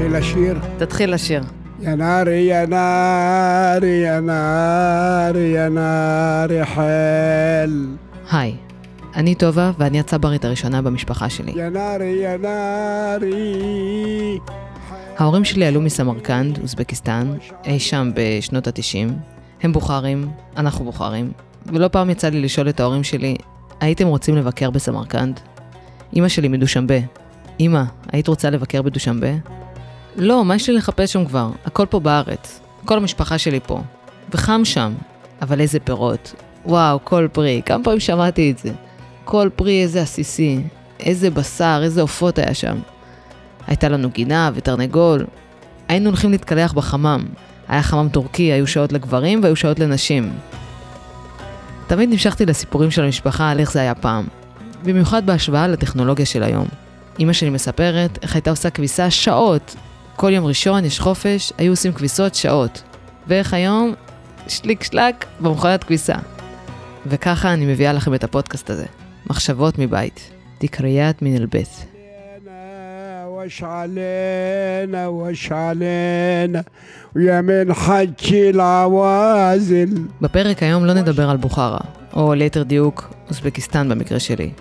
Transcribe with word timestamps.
להתחיל 0.00 0.18
לשיר? 0.18 0.58
תתחיל 0.78 1.14
לשיר. 1.14 1.42
יא 1.80 1.90
נארי, 1.90 2.36
יא 2.36 2.64
נארי, 2.66 3.88
יא 3.88 4.20
נארי, 4.20 5.40
יא 5.40 5.68
נארי 5.68 6.66
חל. 6.66 7.86
היי, 8.30 8.54
אני 9.14 9.34
טובה 9.34 9.72
ואני 9.78 10.00
הצברית 10.00 10.44
הראשונה 10.44 10.82
במשפחה 10.82 11.28
שלי. 11.28 11.52
יא 11.56 11.68
נארי, 11.68 12.06
יא 12.06 12.36
נארי. 12.36 13.58
ההורים 15.18 15.44
שלי 15.44 15.66
עלו 15.66 15.80
מסמרקנד, 15.80 16.58
אוזבקיסטן, 16.62 17.32
אי 17.64 17.78
שם 17.78 18.10
בשנות 18.14 18.66
ה-90. 18.66 19.12
הם 19.62 19.72
בוכרים, 19.72 20.28
אנחנו 20.56 20.84
בוכרים, 20.84 21.32
ולא 21.66 21.88
פעם 21.88 22.10
יצא 22.10 22.28
לי 22.28 22.40
לשאול 22.40 22.68
את 22.68 22.80
ההורים 22.80 23.04
שלי, 23.04 23.36
הייתם 23.80 24.06
רוצים 24.06 24.36
לבקר 24.36 24.70
בסמרקנד? 24.70 25.40
אמא 26.16 26.28
שלי 26.28 26.48
מדושמבה. 26.48 26.98
אמא, 27.60 27.82
היית 28.12 28.28
רוצה 28.28 28.50
לבקר 28.50 28.82
בדושמבה? 28.82 29.59
לא, 30.16 30.44
מה 30.44 30.56
יש 30.56 30.68
לי 30.68 30.76
לחפש 30.76 31.12
שם 31.12 31.24
כבר? 31.24 31.50
הכל 31.64 31.86
פה 31.90 32.00
בארץ. 32.00 32.60
כל 32.84 32.96
המשפחה 32.96 33.38
שלי 33.38 33.60
פה. 33.66 33.80
וחם 34.34 34.60
שם. 34.64 34.92
אבל 35.42 35.60
איזה 35.60 35.80
פירות. 35.80 36.34
וואו, 36.66 36.98
כל 37.04 37.28
פרי. 37.32 37.62
כמה 37.66 37.84
פעמים 37.84 38.00
שמעתי 38.00 38.50
את 38.50 38.58
זה. 38.58 38.72
כל 39.24 39.48
פרי 39.56 39.82
איזה 39.82 40.02
עסיסי. 40.02 40.60
איזה 41.00 41.30
בשר, 41.30 41.80
איזה 41.82 42.00
עופות 42.00 42.38
היה 42.38 42.54
שם. 42.54 42.78
הייתה 43.66 43.88
לנו 43.88 44.10
גינה 44.10 44.50
ותרנגול. 44.54 45.26
היינו 45.88 46.08
הולכים 46.08 46.30
להתקלח 46.30 46.72
בחמם. 46.72 47.24
היה 47.68 47.82
חמם 47.82 48.08
טורקי, 48.08 48.42
היו 48.42 48.66
שעות 48.66 48.92
לגברים 48.92 49.42
והיו 49.42 49.56
שעות 49.56 49.78
לנשים. 49.78 50.32
תמיד 51.86 52.10
נמשכתי 52.10 52.46
לסיפורים 52.46 52.90
של 52.90 53.04
המשפחה 53.04 53.50
על 53.50 53.60
איך 53.60 53.72
זה 53.72 53.80
היה 53.80 53.94
פעם. 53.94 54.26
במיוחד 54.82 55.26
בהשוואה 55.26 55.68
לטכנולוגיה 55.68 56.26
של 56.26 56.42
היום. 56.42 56.66
אמא 57.20 57.32
שלי 57.32 57.50
מספרת 57.50 58.18
איך 58.22 58.34
הייתה 58.34 58.50
עושה 58.50 58.70
כביסה 58.70 59.10
שעות. 59.10 59.76
כל 60.19 60.31
יום 60.33 60.45
ראשון 60.45 60.85
יש 60.85 60.99
חופש, 60.99 61.53
היו 61.57 61.71
עושים 61.71 61.93
כביסות 61.93 62.35
שעות. 62.35 62.81
ואיך 63.27 63.53
היום, 63.53 63.93
שליק 64.47 64.83
שלק 64.83 65.25
במכונת 65.39 65.83
כביסה. 65.83 66.15
וככה 67.05 67.53
אני 67.53 67.65
מביאה 67.65 67.93
לכם 67.93 68.13
את 68.13 68.23
הפודקאסט 68.23 68.69
הזה. 68.69 68.85
מחשבות 69.29 69.79
מבית. 69.79 70.31
דקריית 70.61 71.21
מן 71.21 71.35
אל-בית. 71.35 71.85
وش 73.45 73.63
علينا 73.63 75.07
وش 75.07 75.51
علينا 75.51 76.63
ويا 77.15 77.41
من 77.41 77.73
حكي 77.73 78.49
العوازل 78.49 79.89
בפרק 80.21 80.63
היום 80.63 80.85
לא 80.85 80.93
נדבר 80.93 81.29
על 81.29 81.37
בוכרה, 81.37 81.79
או 82.13 82.33
ליתר 82.33 82.63
דיוק, 82.63 83.13
אוזבקיסטן 83.29 83.89
במקרה 83.89 84.19
שלי. 84.19 84.51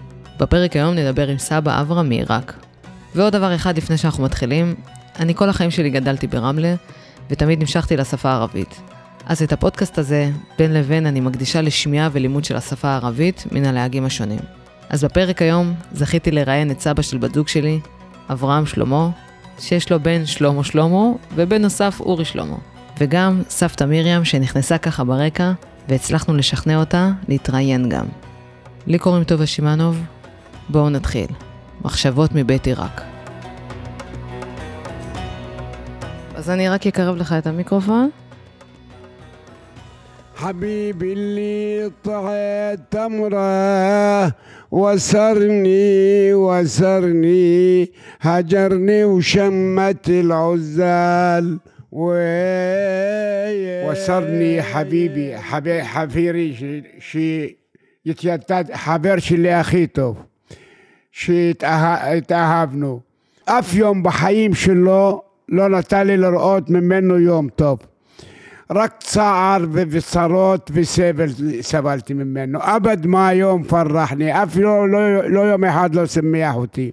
בפרק 0.40 0.76
היום 0.76 0.94
נדבר 0.94 1.28
עם 1.28 1.38
סבא 1.38 1.80
אברהם 1.80 2.08
מעיראק. 2.08 2.52
ועוד 3.14 3.32
דבר 3.32 3.54
אחד 3.54 3.76
לפני 3.76 3.96
שאנחנו 3.96 4.24
מתחילים, 4.24 4.74
אני 5.19 5.35
כל 5.35 5.49
החיים 5.49 5.71
שלי 5.71 5.89
גדלתי 5.89 6.27
ברמלה, 6.27 6.75
ותמיד 7.29 7.59
נמשכתי 7.59 7.97
לשפה 7.97 8.29
הערבית. 8.29 8.81
אז 9.25 9.43
את 9.43 9.53
הפודקאסט 9.53 9.97
הזה, 9.97 10.29
בין 10.57 10.73
לבין 10.73 11.05
אני 11.05 11.19
מקדישה 11.19 11.61
לשמיעה 11.61 12.09
ולימוד 12.11 12.43
של 12.43 12.55
השפה 12.55 12.87
הערבית 12.87 13.45
מן 13.51 13.65
הלהגים 13.65 14.05
השונים. 14.05 14.39
אז 14.89 15.03
בפרק 15.03 15.41
היום 15.41 15.73
זכיתי 15.91 16.31
לראיין 16.31 16.71
את 16.71 16.81
סבא 16.81 17.01
של 17.01 17.17
בת 17.17 17.33
זוג 17.33 17.47
שלי, 17.47 17.79
אברהם 18.29 18.65
שלמה, 18.65 19.09
שיש 19.59 19.91
לו 19.91 19.99
בן 19.99 20.25
שלמה 20.25 20.63
שלמה, 20.63 21.05
ובן 21.35 21.61
נוסף 21.61 21.99
אורי 21.99 22.25
שלמה. 22.25 22.55
וגם 22.99 23.41
סבתא 23.49 23.83
מרים 23.83 24.25
שנכנסה 24.25 24.77
ככה 24.77 25.03
ברקע, 25.03 25.51
והצלחנו 25.89 26.35
לשכנע 26.35 26.79
אותה 26.79 27.11
להתראיין 27.27 27.89
גם. 27.89 28.05
לי 28.87 28.97
קוראים 28.97 29.23
טובה 29.23 29.45
שמאנוב, 29.45 30.01
בואו 30.69 30.89
נתחיל. 30.89 31.27
מחשבות 31.85 32.31
מבית 32.33 32.67
עיראק. 32.67 33.18
אז 36.48 36.50
אני 36.50 36.68
רק 36.68 36.86
אקרב 36.86 37.16
לך 37.16 37.32
את 37.38 37.46
המיקרופון. 37.46 38.10
حبيبي 40.36 41.12
اللي 41.12 41.90
طعت 42.04 42.78
تمره 42.90 44.32
وسرني 44.72 46.34
وسرني 46.34 47.88
هجرني 48.20 49.04
وشمت 49.04 50.08
العزال 50.08 51.58
وي- 51.92 53.88
وسرني 53.90 54.62
حبيبي 54.62 55.36
حبي 55.38 55.82
حفيري 55.84 56.54
شي- 56.54 56.82
شي 57.00 57.56
يتيتد 58.06 58.72
حبر 58.72 59.18
شي 59.18 59.50
اخي 59.60 59.86
טוב 59.86 60.16
שהתאהבנו 61.12 63.00
אף 63.46 63.74
יום 63.74 64.02
בחיים 64.02 64.54
שלו 64.54 65.22
לא 65.51 65.69
נתן 65.69 66.07
לי 66.07 66.17
לראות 66.17 66.69
ממנו 66.69 67.19
יום 67.19 67.49
טוב 67.49 67.79
רק 68.71 68.95
צער 68.99 69.65
וצרות 69.71 70.71
וסבל 70.73 71.27
סבלתי 71.61 72.13
ממנו. 72.13 72.59
אבד 72.61 73.05
מה 73.05 73.33
יום 73.33 73.63
פרחני, 73.63 74.43
אפילו 74.43 74.87
לא, 74.87 75.23
לא 75.29 75.39
יום 75.39 75.63
אחד 75.63 75.95
לא 75.95 76.05
שמח 76.05 76.55
אותי. 76.55 76.91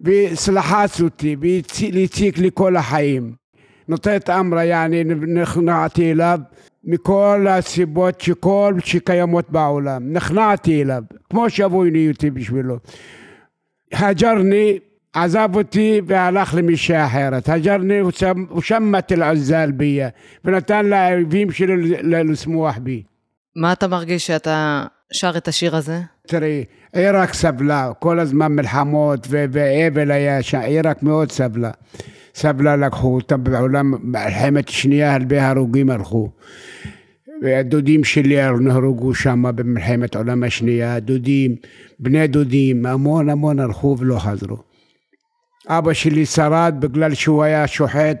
וסלחץ 0.00 1.00
אותי, 1.00 1.36
והציק 1.92 2.38
לי 2.38 2.50
כל 2.54 2.76
החיים. 2.76 3.32
נותנת 3.88 4.30
אמרה, 4.30 4.64
יעני, 4.64 5.04
נכנעתי 5.04 6.10
אליו 6.12 6.40
מכל 6.84 7.46
הסיבות 7.50 8.20
שכל 8.20 8.74
שקיימות 8.84 9.50
בעולם. 9.50 10.12
נכנעתי 10.12 10.82
אליו, 10.82 11.02
כמו 11.30 11.50
שאבוי 11.50 11.90
נהייתי 11.90 12.30
בשבילו. 12.30 12.78
הג'רני 13.92 14.78
עזב 15.12 15.48
אותי 15.54 16.00
והלך 16.06 16.54
למישה 16.54 17.06
אחרת. 17.06 17.48
הג'רני 17.48 17.98
הוא 18.48 18.62
שמט 18.62 19.12
אל-עזל 19.12 19.70
ביה, 19.70 20.08
ונתן 20.44 20.86
לאויבים 20.86 21.50
שלו 21.50 21.76
לשמוח 22.02 22.78
בי. 22.78 23.02
מה 23.56 23.72
אתה 23.72 23.88
מרגיש 23.88 24.26
שאתה 24.26 24.84
שר 25.12 25.36
את 25.36 25.48
השיר 25.48 25.76
הזה? 25.76 26.00
תראי, 26.26 26.64
עיראק 26.92 27.34
סבלה, 27.34 27.90
כל 27.98 28.20
הזמן 28.20 28.52
מלחמות 28.52 29.26
ואבל 29.30 30.10
היה 30.10 30.42
שם, 30.42 30.58
עיראק 30.58 31.02
מאוד 31.02 31.32
סבלה. 31.32 31.70
סבלה 32.34 32.76
לקחו 32.76 33.14
אותה 33.14 33.36
בעולם, 33.36 33.94
מלחמת 34.02 34.68
שנייה 34.68 35.14
הרבה 35.14 35.48
הרוגים 35.48 35.90
הלכו. 35.90 36.30
והדודים 37.42 38.04
שלי 38.04 38.36
נהרגו 38.60 39.14
שם 39.14 39.44
במלחמת 39.54 40.14
העולם 40.16 40.42
השנייה, 40.42 41.00
דודים, 41.00 41.56
בני 41.98 42.26
דודים, 42.26 42.86
המון 42.86 43.28
המון 43.28 43.60
הלכו 43.60 43.96
ולא 43.98 44.18
חזרו. 44.18 44.67
אבא 45.68 45.92
שלי 45.92 46.26
שרד 46.26 46.74
בגלל 46.78 47.14
שהוא 47.14 47.42
היה 47.42 47.66
שוחט 47.66 48.18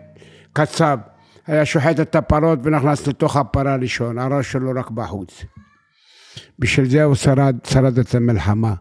קצב. 0.52 0.98
היה 1.46 1.64
שוחט 1.64 2.00
את 2.00 2.14
הפרות 2.16 2.58
ונכנס 2.62 3.06
לתוך 3.06 3.36
הפרה 3.36 3.76
לישון, 3.76 4.18
הראש 4.18 4.52
שלו 4.52 4.70
רק 4.80 4.90
בחוץ. 4.90 5.44
בשביל 6.58 6.88
זה 6.90 7.02
הוא 7.04 7.14
שרד, 7.14 7.56
שרד 7.66 7.98
את 7.98 8.14
המלחמה. 8.14 8.74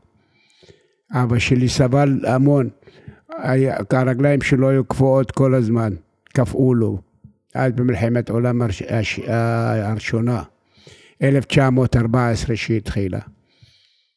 אבא 1.11 1.39
שלי 1.39 1.69
סבל 1.69 2.19
המון. 2.27 2.69
היה- 3.37 3.77
הרגליים 3.91 4.41
שלו 4.41 4.69
היו 4.69 4.85
קפואות 4.85 5.31
כל 5.31 5.55
הזמן, 5.55 5.93
קפאו 6.33 6.73
לו. 6.73 6.97
אז 7.55 7.71
במלחמת 7.71 8.29
העולם 8.29 8.61
הראשונה, 9.27 10.43
1914 11.23 12.55
שהתחילה. 12.55 13.19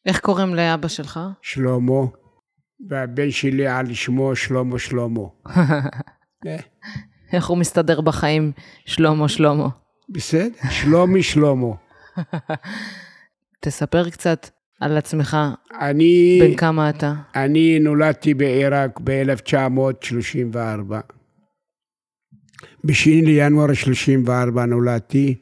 איך 0.05 0.19
קוראים 0.19 0.55
לאבא 0.55 0.87
שלך? 0.87 1.19
שלמה, 1.41 2.01
והבן 2.89 3.31
שלי 3.31 3.67
על 3.67 3.93
שמו 3.93 4.35
שלמה 4.35 4.79
שלמה. 4.79 5.21
איך 7.33 7.47
הוא 7.47 7.57
מסתדר 7.57 8.01
בחיים, 8.01 8.51
שלמה 8.85 9.29
שלמה? 9.29 9.67
בסדר? 10.09 10.49
שלומי 10.69 11.23
שלמה. 11.23 11.67
תספר 13.63 14.09
קצת 14.09 14.49
על 14.79 14.97
עצמך, 14.97 15.37
אני, 15.81 16.39
בן 16.41 16.55
כמה 16.55 16.89
אתה? 16.89 17.13
אני 17.35 17.79
נולדתי 17.79 18.33
בעיראק 18.33 18.99
ב-1934. 19.03 20.93
ב-2 22.83 23.25
לינואר 23.25 23.73
34 23.73 24.65
נולדתי, 24.65 25.35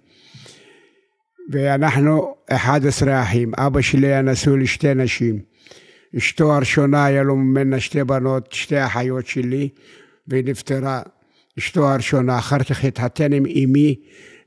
ואנחנו 1.51 2.35
11 2.49 3.21
אחים. 3.21 3.51
אבא 3.57 3.81
שלי 3.81 4.07
היה 4.07 4.21
נשוי 4.21 4.59
לשתי 4.63 4.93
נשים. 4.93 5.48
אשתו 6.17 6.53
הראשונה 6.53 7.05
היה 7.05 7.23
לו 7.23 7.35
ממנה 7.35 7.79
שתי 7.79 8.03
בנות, 8.03 8.51
שתי 8.51 8.85
אחיות 8.85 9.27
שלי, 9.27 9.69
והיא 10.27 10.43
נפטרה. 10.45 11.01
אשתו 11.59 11.89
הראשונה, 11.89 12.37
אחר 12.39 12.59
כך 12.63 12.83
התחתן 12.83 13.33
עם 13.33 13.45
אמי, 13.45 13.95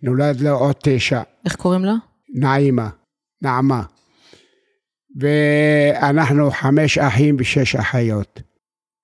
נולד 0.03 0.41
לה 0.41 0.51
עוד 0.51 0.75
תשע. 0.83 1.23
איך 1.45 1.57
קוראים 1.57 1.85
לה? 1.85 1.95
נעימה, 2.35 2.89
נעמה. 3.43 3.83
ואנחנו 5.21 6.51
חמש 6.51 6.99
אחים 6.99 7.37
ושש 7.39 7.77
אחיות. 7.77 8.43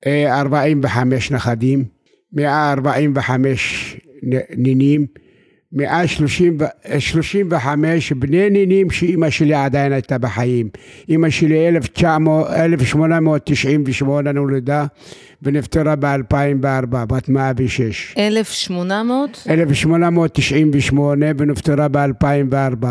אה, 0.07 0.41
45 0.41 1.31
נכדים, 1.33 1.85
145 2.33 3.97
נ- 4.23 4.63
נינים 4.63 5.07
135 5.73 8.13
בני 8.13 8.51
נינים 8.51 8.91
שאימא 8.91 9.31
שלי 9.31 9.55
עדיין 9.55 9.93
הייתה 9.93 10.19
בחיים. 10.19 10.69
אימא 11.09 11.31
שלי 11.31 11.69
1900 11.69 12.51
1898 12.51 14.33
נולדה 14.33 14.87
ונפטרה 15.43 15.97
ב-2004, 15.97 16.87
בת 16.87 17.29
106. 17.29 18.15
1800? 18.19 19.45
1898 19.51 21.27
ונפטרה 21.39 21.89
ב-2004. 21.89 22.87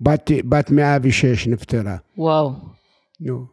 בת, 0.00 0.30
בת 0.44 0.70
106 0.70 1.46
נפטרה. 1.46 1.96
וואו. 2.18 2.52
נו. 3.20 3.44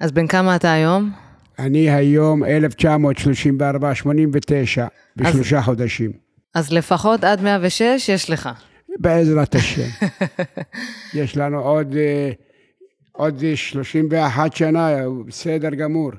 אז 0.00 0.12
בן 0.12 0.26
כמה 0.26 0.56
אתה 0.56 0.72
היום? 0.72 1.10
אני 1.58 1.90
היום 1.90 2.44
1934, 2.44 3.94
89, 3.94 4.86
בשלושה 5.16 5.62
חודשים. 5.62 6.23
אז 6.54 6.72
לפחות 6.72 7.24
עד 7.24 7.42
106 7.42 8.08
יש 8.08 8.30
לך. 8.30 8.48
בעזרת 8.98 9.54
השם. 9.54 10.06
יש 11.20 11.36
לנו 11.36 11.60
עוד, 11.60 11.96
אה, 11.96 12.30
עוד 13.12 13.42
31 13.54 14.56
שנה, 14.56 14.88
בסדר 15.26 15.74
גמור, 15.74 16.10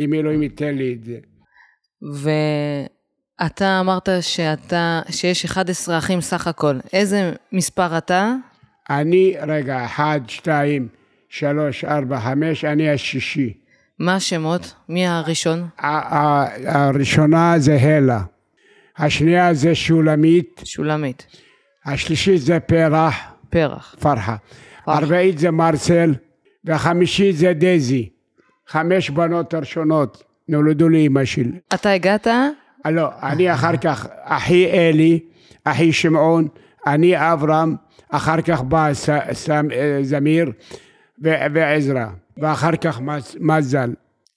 אם 0.00 0.14
אלוהים 0.14 0.42
ייתן 0.42 0.74
לי 0.74 0.96
את 0.98 1.04
זה. 1.04 1.18
ואתה 3.42 3.80
אמרת 3.80 4.08
שאתה, 4.20 5.00
שיש 5.10 5.44
11 5.44 5.98
אחים 5.98 6.20
סך 6.20 6.46
הכל. 6.46 6.78
איזה 6.92 7.32
מספר 7.52 7.98
אתה? 7.98 8.34
אני, 8.90 9.34
רגע, 9.48 9.84
1, 9.84 10.30
2, 10.30 10.88
3, 11.28 11.84
4, 11.84 12.20
5, 12.20 12.64
אני 12.64 12.90
השישי. 12.90 13.52
מה 13.98 14.14
השמות? 14.14 14.74
מי 14.88 15.06
הראשון? 15.06 15.68
הראשונה 16.66 17.54
זה 17.58 17.76
הלה, 17.76 18.22
השנייה 18.98 19.54
זה 19.54 19.74
שולמית, 19.74 20.60
שולמית. 20.64 21.26
השלישית 21.84 22.40
זה 22.40 22.60
פרח, 22.60 23.14
פרח. 23.50 23.94
פרחה, 24.00 24.36
הרביעית 24.86 25.38
זה 25.38 25.50
מרסל, 25.50 26.14
והחמישית 26.64 27.36
זה 27.36 27.52
דזי. 27.54 28.08
חמש 28.68 29.10
בנות 29.10 29.54
ראשונות 29.54 30.22
נולדו 30.48 30.88
לאימא 30.88 31.24
שלי. 31.24 31.58
אתה 31.74 31.90
הגעת? 31.90 32.26
אה, 32.26 32.48
לא, 32.90 33.08
אני 33.22 33.54
אחר 33.54 33.76
כך, 33.76 34.06
אחי 34.22 34.66
אלי, 34.70 35.20
אחי 35.64 35.92
שמעון, 35.92 36.48
אני 36.86 37.32
אברהם, 37.32 37.76
אחר 38.10 38.40
כך 38.42 38.62
בא 38.62 38.94
ס, 38.94 39.08
ס, 39.32 39.48
זמיר 40.02 40.52
ו- 41.24 41.34
ועזרא, 41.54 42.06
ואחר 42.36 42.76
כך 42.76 43.00
מז- 43.00 43.36
מזל, 43.40 43.90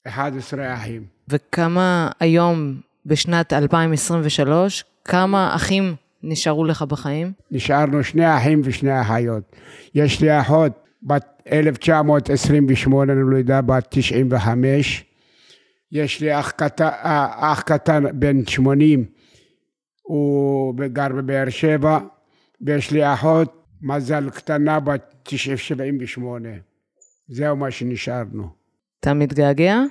11 0.08 0.74
אחים. 0.74 1.04
וכמה 1.30 2.10
היום, 2.20 2.76
בשנת 3.06 3.54
2023, 3.54 4.84
כמה 5.06 5.56
אחים 5.56 5.96
נשארו 6.24 6.66
לך 6.66 6.82
בחיים? 6.82 7.32
נשארנו 7.52 8.04
שני 8.04 8.38
אחים 8.38 8.62
ושני 8.64 9.02
אחיות. 9.02 9.56
יש 9.96 10.22
לי 10.22 10.40
אחות 10.40 10.72
בת 11.04 11.42
1928 11.52 13.14
נולדה 13.14 13.62
בת 13.62 13.88
95. 13.90 15.04
יש 15.92 16.22
לי 16.22 16.40
אח 16.40 16.52
קטן, 16.52 16.90
אח 17.40 17.62
קטן 17.62 18.04
בן 18.20 18.46
80, 18.46 19.06
הוא 20.02 20.74
גר 20.94 21.08
בבאר 21.08 21.50
שבע, 21.50 22.00
ויש 22.62 22.92
לי 22.92 23.14
אחות 23.14 23.66
מזל 23.82 24.30
קטנה 24.30 24.80
בת 24.80 25.30
78. 25.30 26.50
זהו 27.28 27.56
מה 27.56 27.72
שנשארנו. 27.72 28.48
אתה 29.00 29.14
מתגעגע? 29.14 29.82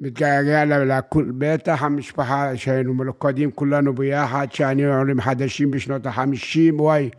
מתגעגע 0.00 0.64
ל- 0.64 0.92
לכול, 0.98 1.32
בטח 1.38 1.82
המשפחה 1.82 2.56
שהיינו 2.56 2.94
מלוכדים 2.94 3.50
כולנו 3.50 3.94
ביחד, 3.94 4.46
שהיינו 4.52 4.94
עולים 4.98 5.20
חדשים 5.20 5.70
בשנות 5.70 6.06
החמישים, 6.06 6.80
וואי, 6.80 7.10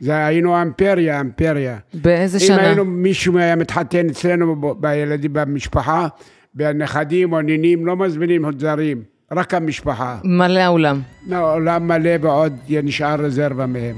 זה 0.00 0.26
היינו 0.26 0.58
אימפריה, 0.60 1.18
אימפריה. 1.18 1.76
באיזה 1.94 2.38
אם 2.38 2.42
שנה? 2.42 2.62
היינו, 2.62 2.84
מישהו 2.84 3.38
היה 3.38 3.56
מתחתן 3.56 4.06
אצלנו 4.10 4.56
ב- 4.56 4.80
בילדים 4.80 5.30
במשפחה, 5.32 6.08
בנכדים 6.54 7.32
או 7.32 7.40
נינים, 7.40 7.86
לא 7.86 7.96
מזמינים 7.96 8.44
זרים, 8.58 9.02
רק 9.32 9.54
המשפחה. 9.54 10.18
מלא 10.24 10.60
האולם. 10.60 11.00
לא, 11.26 11.54
עולם 11.54 11.88
מלא 11.88 12.10
ועוד 12.20 12.52
נשאר 12.70 13.20
רזרבה 13.20 13.66
מהם. 13.66 13.96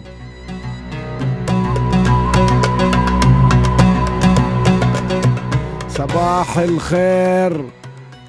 صباح 5.88 6.58
الخير 6.58 7.52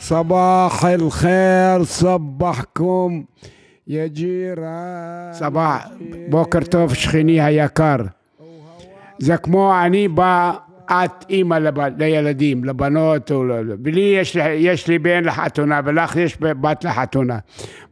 صباح 0.01 0.85
الخير 0.85 1.83
صبحكم 1.83 3.23
يا 3.88 4.07
جيران 4.07 5.33
صباح 5.33 5.88
בוקר 6.29 6.59
טוב 6.61 6.94
שכני 6.94 7.41
היקר 7.41 7.95
זה 9.19 9.38
כמו 9.38 9.73
אני 9.85 10.07
בא 10.07 10.51
את 10.91 11.25
אימא 11.29 11.55
לב, 11.55 11.79
לילדים, 11.97 12.63
לבנות, 12.63 13.31
או 13.31 13.44
ל- 13.44 13.75
ולי 13.83 14.15
יש, 14.19 14.35
לי- 14.38 14.49
יש 14.49 14.88
לי 14.88 14.99
בן 14.99 15.23
לחתונה 15.23 15.79
ולך 15.85 16.15
יש 16.15 16.38
בת 16.41 16.83
לחתונה. 16.83 17.38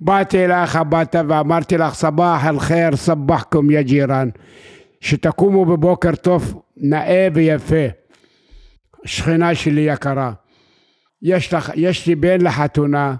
באתי 0.01 0.45
אליך 0.45 0.75
הביתה 0.75 1.21
ואמרתי 1.27 1.77
לך 1.77 1.93
סבח 1.93 2.41
אל 2.47 2.59
חיר 2.59 2.95
סבחכם 2.95 3.71
יא 3.71 3.81
ג'ירן 3.81 4.29
שתקומו 5.01 5.65
בבוקר 5.65 6.15
טוב 6.15 6.61
נאה 6.77 7.27
ויפה 7.33 7.85
שכנה 9.05 9.55
שלי 9.55 9.81
יקרה, 9.81 10.31
יש, 11.22 11.54
לך, 11.54 11.72
יש 11.74 12.06
לי 12.06 12.14
בן 12.14 12.40
לחתונה 12.40 13.14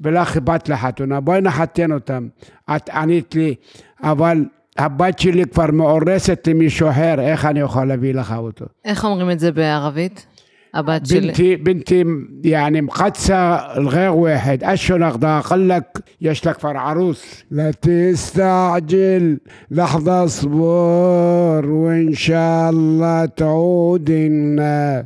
ולך 0.00 0.36
בת 0.36 0.68
לחתונה, 0.68 1.20
בואי 1.20 1.40
נחתן 1.40 1.92
אותם. 1.92 2.28
את 2.76 2.90
ענית 2.90 3.34
לי, 3.34 3.54
אבל 4.02 4.44
הבת 4.78 5.18
שלי 5.18 5.44
כבר 5.44 5.70
מאורסת 5.70 6.48
למישהו 6.50 6.90
אחר, 6.90 7.20
איך 7.20 7.44
אני 7.44 7.60
יכול 7.60 7.84
להביא 7.84 8.14
לך 8.14 8.34
אותו? 8.38 8.64
איך 8.84 9.04
אומרים 9.04 9.30
את 9.30 9.38
זה 9.40 9.52
בערבית? 9.52 10.26
הבת 10.74 11.06
שלי. 11.06 11.20
בנתי, 11.20 11.56
בנתי, 11.56 12.04
יעני 12.44 12.80
מחצה 12.80 13.58
אל-ג'יר 13.76 14.16
ואחד, 14.16 14.62
אשונך 14.62 15.16
דאחלק, 15.16 15.82
יש 16.20 16.46
לה 16.46 16.54
כבר 16.54 16.70
ערוס. 16.70 17.42
לתסתעג'ל, 17.50 19.36
לחדה 19.70 20.28
סבור, 20.28 21.58
ואינשאללה 21.84 23.24
תעודנה. 23.34 25.00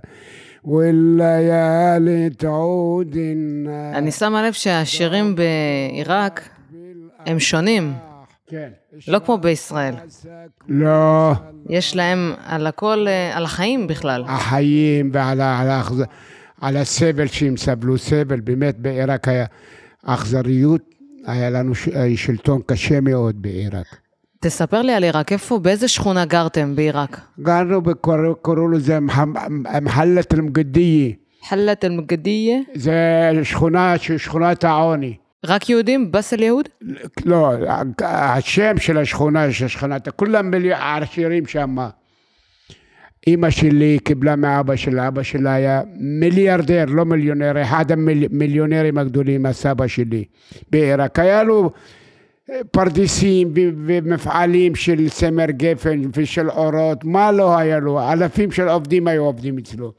אני 3.95 4.11
שמה 4.11 4.47
לב 4.47 4.53
שהשירים 4.53 5.35
בעיראק 5.37 6.49
הם 7.27 7.39
שונים. 7.39 7.93
כן. 8.47 8.69
לא 9.09 9.19
כמו 9.19 9.39
בישראל. 9.39 9.95
לא. 10.69 11.33
יש 11.69 11.97
להם 11.97 12.33
על 12.45 12.67
הכל, 12.67 13.07
על 13.33 13.45
החיים 13.45 13.87
בכלל. 13.87 14.25
החיים 14.27 15.11
ועל 15.13 15.41
על, 16.61 16.77
הסבל 16.77 17.27
שהם 17.27 17.57
סבלו 17.57 17.99
סבל. 17.99 18.41
באמת 18.41 18.79
בעיראק 18.79 19.29
היה 19.29 19.47
אכזריות, 20.05 20.83
היה 21.27 21.51
לנו 21.51 21.73
שלטון 22.17 22.61
קשה 22.67 23.01
מאוד 23.01 23.43
בעיראק. 23.43 24.06
תספר 24.47 24.83
לי 24.83 24.93
על 24.93 25.03
עיראק, 25.05 25.33
איפה, 25.33 25.59
באיזה 25.59 25.89
שכונה 25.89 26.25
גרתם 26.25 26.77
בעיראק? 26.77 27.21
גרנו, 27.41 27.83
קראו 28.43 28.69
לזה 28.69 29.01
מח- 29.01 29.19
מחלת 29.83 30.35
אל-מגדיה, 30.35 31.11
חלת 31.49 31.85
אל-מגדיה? 31.85 32.59
זה 32.75 32.95
שכונה, 33.43 33.95
שכונת 33.99 34.65
העוני. 34.65 35.17
רק 35.47 35.71
יהודים? 35.71 36.13
בס 36.13 36.33
אל 36.35 36.43
יהוד? 36.43 36.69
לא, 37.25 37.53
השם 38.05 38.79
של 38.79 38.99
השכונה, 38.99 39.53
של 39.53 39.69
שכונת, 39.69 40.09
כולם 40.09 40.51
עשירים 41.03 41.47
שם. 41.47 41.77
אימא 43.27 43.51
שלי 43.51 43.99
קיבלה 44.05 44.37
מאבא 44.37 44.77
שלה, 44.77 45.09
אבא 45.09 45.23
שלה 45.23 45.55
היה 45.55 45.81
מיליארדר, 46.01 46.85
לא 46.89 47.05
מיליונר, 47.05 47.63
אחד 47.63 47.93
המיליונרים 47.93 48.99
הגדולים, 48.99 49.47
הסבא 49.47 49.87
שלי 49.87 50.25
בעיראק. 50.71 51.19
היה 51.19 51.43
לו 51.43 51.71
פרדסים 52.71 53.49
ו- 53.49 53.71
ומפעלים 53.87 54.75
של 54.75 55.09
צמר 55.09 55.51
גפן 55.51 56.01
ושל 56.15 56.51
אורות, 56.51 57.05
מה 57.05 57.33
לא 57.33 57.59
היה 57.59 57.79
לו? 57.79 58.13
אלפים 58.13 58.53
של 58.53 58.69
עובדים 58.69 59.09
היו 59.09 59.25
עובדים 59.25 59.59
אצלו. 59.59 59.93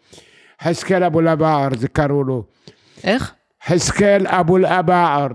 חזקאל 0.61 1.03
אבו 1.03 1.21
לבער, 1.21 1.69
זה 1.77 1.87
קראו 1.87 2.23
לו. 2.23 2.43
איך? 3.03 3.33
חזקאל 3.65 4.27
אבו 4.27 4.57
אל-אבער, 4.57 5.27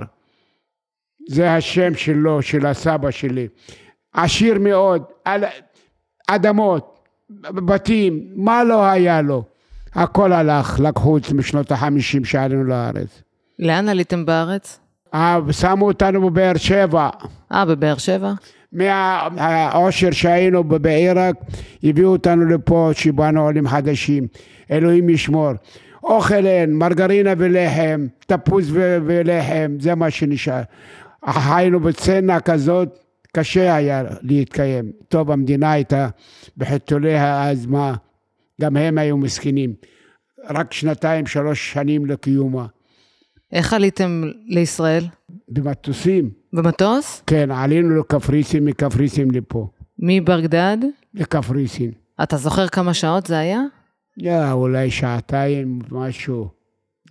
זה 1.29 1.55
השם 1.55 1.95
שלו, 1.95 2.43
של 2.43 2.67
הסבא 2.67 3.11
שלי. 3.11 3.49
עשיר 4.13 4.59
מאוד, 4.59 5.03
על 5.25 5.45
אדמות, 6.29 7.09
בתים, 7.41 8.23
מה 8.37 8.65
לא 8.65 8.85
היה 8.85 9.23
לו? 9.23 9.45
הכל 9.95 10.33
הלך, 10.33 10.81
לקחו 10.81 11.17
את 11.17 11.25
זה 11.25 11.35
משנות 11.35 11.73
החמישים 11.73 12.25
שעלינו 12.25 12.65
לארץ. 12.65 13.23
לאן 13.59 13.89
עליתם 13.89 14.27
בארץ? 14.27 14.82
אה, 15.15 15.39
שמו 15.51 15.87
אותנו 15.87 16.31
בבאר 16.31 16.57
שבע. 16.57 17.11
אה, 17.53 17.65
בבאר 17.65 17.99
שבע? 17.99 18.33
מהעושר 18.73 20.11
שהיינו 20.11 20.65
בעיראק, 20.65 21.35
הביאו 21.83 22.09
אותנו 22.09 22.45
לפה, 22.45 22.91
שבאנו 22.93 23.43
עולים 23.43 23.69
חדשים. 23.69 24.27
אלוהים 24.71 25.09
ישמור. 25.09 25.51
אוכל 26.05 26.47
אין, 26.47 26.75
מרגרינה 26.75 27.33
ולחם, 27.39 28.07
תפוז 28.27 28.71
ו- 28.73 28.99
ולחם, 29.07 29.77
זה 29.81 29.95
מה 29.95 30.11
שנשאר. 30.11 30.63
חיינו 31.29 31.81
בצנע 31.81 32.41
כזאת, 32.41 32.99
קשה 33.37 33.75
היה 33.75 34.03
להתקיים. 34.23 34.93
טוב, 35.09 35.31
המדינה 35.31 35.73
הייתה 35.73 36.09
בחיתוליה 36.57 37.51
אז 37.51 37.67
מה, 37.67 37.95
גם 38.61 38.77
הם 38.77 38.99
היו 38.99 39.17
מסכנים. 39.17 39.75
רק 40.51 40.73
שנתיים, 40.73 41.27
שלוש 41.27 41.73
שנים 41.73 42.07
לקיומה. 42.07 42.67
איך 43.53 43.73
עליתם 43.73 44.23
לישראל? 44.47 45.05
במטוסים, 45.49 46.31
במטוס? 46.53 47.23
כן, 47.27 47.51
עלינו 47.51 48.01
לקפריסין, 48.01 48.65
מקפריסין 48.65 49.31
לפה. 49.31 49.69
מבגדד? 49.99 50.77
לקפריסין. 51.15 51.91
אתה 52.23 52.37
זוכר 52.37 52.69
כמה 52.69 52.95
שעות 52.95 53.27
זה 53.27 53.39
היה? 53.39 53.61
יא, 54.19 54.53
אולי 54.53 54.91
שעתיים, 54.91 55.79
משהו. 55.91 56.49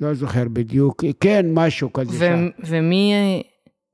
לא 0.02 0.14
זוכר 0.14 0.44
בדיוק. 0.54 1.04
כן, 1.20 1.46
משהו 1.54 1.94
כזה. 1.94 2.36
ו- 2.36 2.68
ומי... 2.68 3.14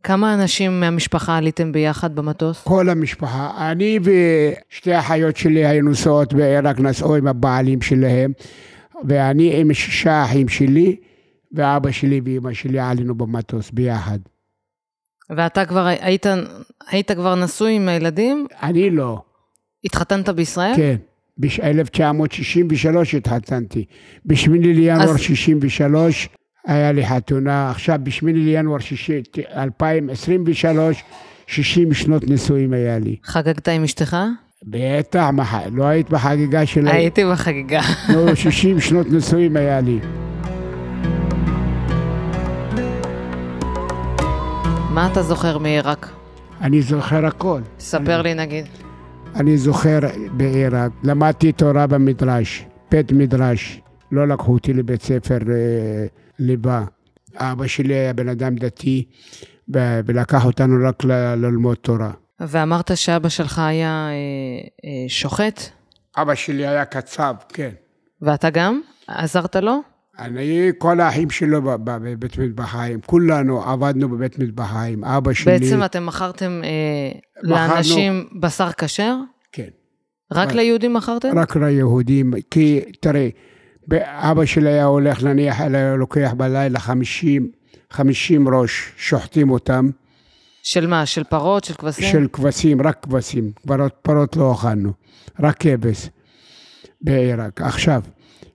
כמה 0.03 0.33
אנשים 0.33 0.79
מהמשפחה 0.79 1.37
עליתם 1.37 1.71
ביחד 1.71 2.15
במטוס? 2.15 2.63
כל 2.63 2.89
המשפחה. 2.89 3.71
אני 3.71 3.99
ושתי 4.01 4.93
האחיות 4.93 5.37
שלי 5.37 5.65
היו 5.65 5.83
נוסעות 5.83 6.33
בעיראק, 6.33 6.79
נסעו 6.79 7.15
עם 7.15 7.27
הבעלים 7.27 7.81
שלהם, 7.81 8.31
ואני 9.07 9.59
עם 9.61 9.73
שישה 9.73 10.23
אחים 10.25 10.47
שלי, 10.47 10.95
ואבא 11.51 11.91
שלי 11.91 12.21
ואימא 12.25 12.53
שלי 12.53 12.79
עלינו 12.79 13.15
במטוס 13.15 13.71
ביחד. 13.71 14.19
ואתה 15.29 15.65
כבר 15.65 15.85
היית, 15.85 16.25
היית 16.89 17.11
כבר 17.11 17.35
נשוי 17.35 17.73
עם 17.73 17.87
הילדים? 17.87 18.47
אני 18.63 18.89
לא, 18.89 19.21
התחתנת 19.83 20.29
בישראל? 20.29 20.73
כן. 20.75 20.95
ב-1963 21.39 23.17
התחתנתי. 23.17 23.85
ב-8 24.25 24.49
לינואר 24.51 25.09
אז- 25.09 25.19
63 25.19 26.29
היה 26.67 26.91
לי 26.91 27.07
חתונה, 27.07 27.69
עכשיו 27.69 27.99
ב-8 28.03 28.25
לינואר 28.25 28.79
60 28.79 29.21
2023, 29.55 31.03
60 31.47 31.93
שנות 31.93 32.23
נישואים 32.29 32.73
היה 32.73 32.99
לי. 32.99 33.15
חגגת 33.23 33.67
עם 33.67 33.83
אשתך? 33.83 34.17
בטח, 34.63 35.29
לא 35.71 35.83
היית 35.83 36.09
בחגיגה 36.09 36.65
של... 36.65 36.87
הייתי 36.87 37.25
בחגיגה. 37.31 37.81
נו, 38.13 38.35
60 38.35 38.79
שנות 38.79 39.07
נישואים 39.09 39.57
היה 39.57 39.81
לי. 39.81 39.99
מה 44.97 45.11
אתה 45.11 45.23
זוכר 45.23 45.57
מעיראק? 45.57 46.09
אני 46.61 46.81
זוכר 46.81 47.25
הכל. 47.25 47.61
ספר 47.79 48.21
לי 48.21 48.33
נגיד. 48.33 48.65
אני 49.35 49.57
זוכר 49.57 49.99
בעיראק, 50.31 50.91
למדתי 51.03 51.51
תורה 51.51 51.87
במדרש, 51.87 52.65
בית 52.91 53.11
מדרש. 53.11 53.81
לא 54.11 54.27
לקחו 54.27 54.53
אותי 54.53 54.73
לבית 54.73 55.01
ספר 55.01 55.37
אה, 55.49 56.05
ליבה. 56.39 56.83
אבא 57.35 57.67
שלי 57.67 57.93
היה 57.93 58.13
בן 58.13 58.29
אדם 58.29 58.55
דתי, 58.55 59.05
ולקח 59.69 60.45
אותנו 60.45 60.87
רק 60.89 61.03
ללמוד 61.37 61.77
תורה. 61.77 62.11
ואמרת 62.39 62.91
שאבא 62.97 63.29
שלך 63.29 63.59
היה 63.59 64.07
אה, 64.09 64.13
אה, 64.85 65.09
שוחט, 65.09 65.61
אבא 66.17 66.35
שלי 66.35 66.67
היה 66.67 66.85
קצב, 66.85 67.35
כן. 67.49 67.71
ואתה 68.21 68.49
גם? 68.49 68.81
עזרת 69.07 69.55
לו? 69.55 69.81
אני, 70.19 70.71
כל 70.77 71.00
האחים 71.00 71.29
שלו 71.29 71.62
בבית 71.62 72.38
מטבחיים, 72.38 73.00
כולנו 73.05 73.63
עבדנו 73.63 74.09
בבית 74.09 74.39
מטבחיים. 74.39 75.03
אבא 75.03 75.33
שלי... 75.33 75.59
בעצם 75.59 75.83
אתם 75.86 76.05
מכרתם 76.05 76.62
אה, 76.63 77.19
לאנשים 77.43 78.27
בשר 78.39 78.71
כשר? 78.71 79.15
כן. 79.51 79.67
רק 80.31 80.51
ליהודים 80.51 80.93
מכרתם? 80.93 81.39
רק 81.39 81.55
ליהודים, 81.55 82.33
כי 82.51 82.81
תראה, 83.00 83.29
אבא 84.01 84.45
שלי 84.45 84.69
היה 84.69 84.86
הולך 84.86 85.24
נניח, 85.24 85.62
היה 85.62 85.95
לוקח 85.95 86.33
בלילה 86.38 86.79
50, 86.79 87.51
50 87.91 88.47
ראש, 88.47 88.91
שוחטים 88.97 89.51
אותם, 89.51 89.89
של 90.63 90.88
מה? 90.88 91.05
של 91.05 91.24
פרות? 91.24 91.63
של 91.63 91.74
כבשים? 91.74 92.12
של 92.12 92.27
כבשים, 92.33 92.81
רק 92.81 93.03
כבשים, 93.03 93.51
פרות, 93.67 93.93
פרות 94.01 94.36
לא 94.36 94.53
אכלנו, 94.53 94.93
רק 95.39 95.55
כבש 95.59 96.09
בעיראק. 97.01 97.62
עכשיו, 97.62 98.01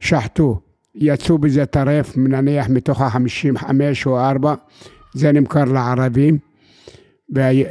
שחטו, 0.00 0.60
יצאו 0.94 1.38
בזה 1.38 1.66
טרף, 1.66 2.16
נניח 2.16 2.68
מתוך 2.68 3.00
ה-55 3.00 3.64
או 4.06 4.20
4, 4.20 4.54
זה 5.14 5.32
נמכר 5.32 5.64
לערבים, 5.64 6.38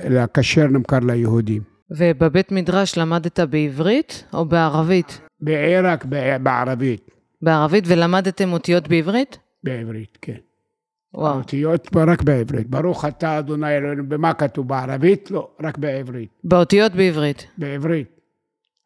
והכשר 0.10 0.68
נמכר 0.68 1.00
ליהודים. 1.00 1.62
ובבית 1.92 2.52
מדרש 2.52 2.98
למדת 2.98 3.40
בעברית 3.40 4.24
או 4.34 4.46
בערבית? 4.46 5.22
בעיראק 5.40 6.06
בערבית, 6.44 7.10
בערבית 7.42 7.84
ולמדתם 7.88 8.54
אותיות 8.54 8.88
בעברית? 8.88 9.38
בעברית, 9.64 10.18
כן. 10.22 10.38
וואו. 11.14 11.34
האותיות 11.34 11.88
רק 11.96 12.22
בעברית. 12.24 12.70
ברוך 12.70 13.06
אתה 13.06 13.40
אדוני 13.40 13.78
אלוהינו, 13.78 14.10
במה 14.10 14.34
כתוב? 14.34 14.68
בערבית? 14.68 15.32
לא, 15.32 15.50
רק 15.64 15.78
בעברית. 15.78 16.30
באותיות 16.44 16.92
בעברית. 16.92 17.48
בעברית. 17.58 18.08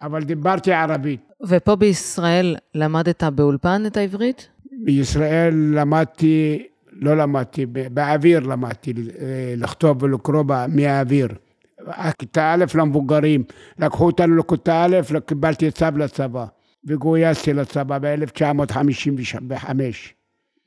אבל 0.01 0.23
דיברתי 0.23 0.73
ערבית. 0.73 1.24
ופה 1.47 1.75
בישראל 1.75 2.55
למדת 2.75 3.23
באולפן 3.23 3.83
את 3.87 3.97
העברית? 3.97 4.47
בישראל 4.83 5.53
למדתי, 5.53 6.63
לא 6.91 7.17
למדתי, 7.17 7.65
באוויר 7.65 8.39
למדתי 8.39 8.93
אה, 9.19 9.53
לכתוב 9.57 10.03
ולקרוא 10.03 10.43
מהאוויר. 10.67 11.27
כיתה 12.19 12.53
א' 12.53 12.65
למבוגרים, 12.75 13.43
לקחו 13.79 14.05
אותנו 14.05 14.35
לכיתה 14.35 14.85
א', 14.85 15.19
קיבלתי 15.25 15.71
צו 15.71 15.85
לצבא, 15.97 16.45
וגויסתי 16.85 17.53
לצבא 17.53 17.97
ב-1955, 18.01 19.69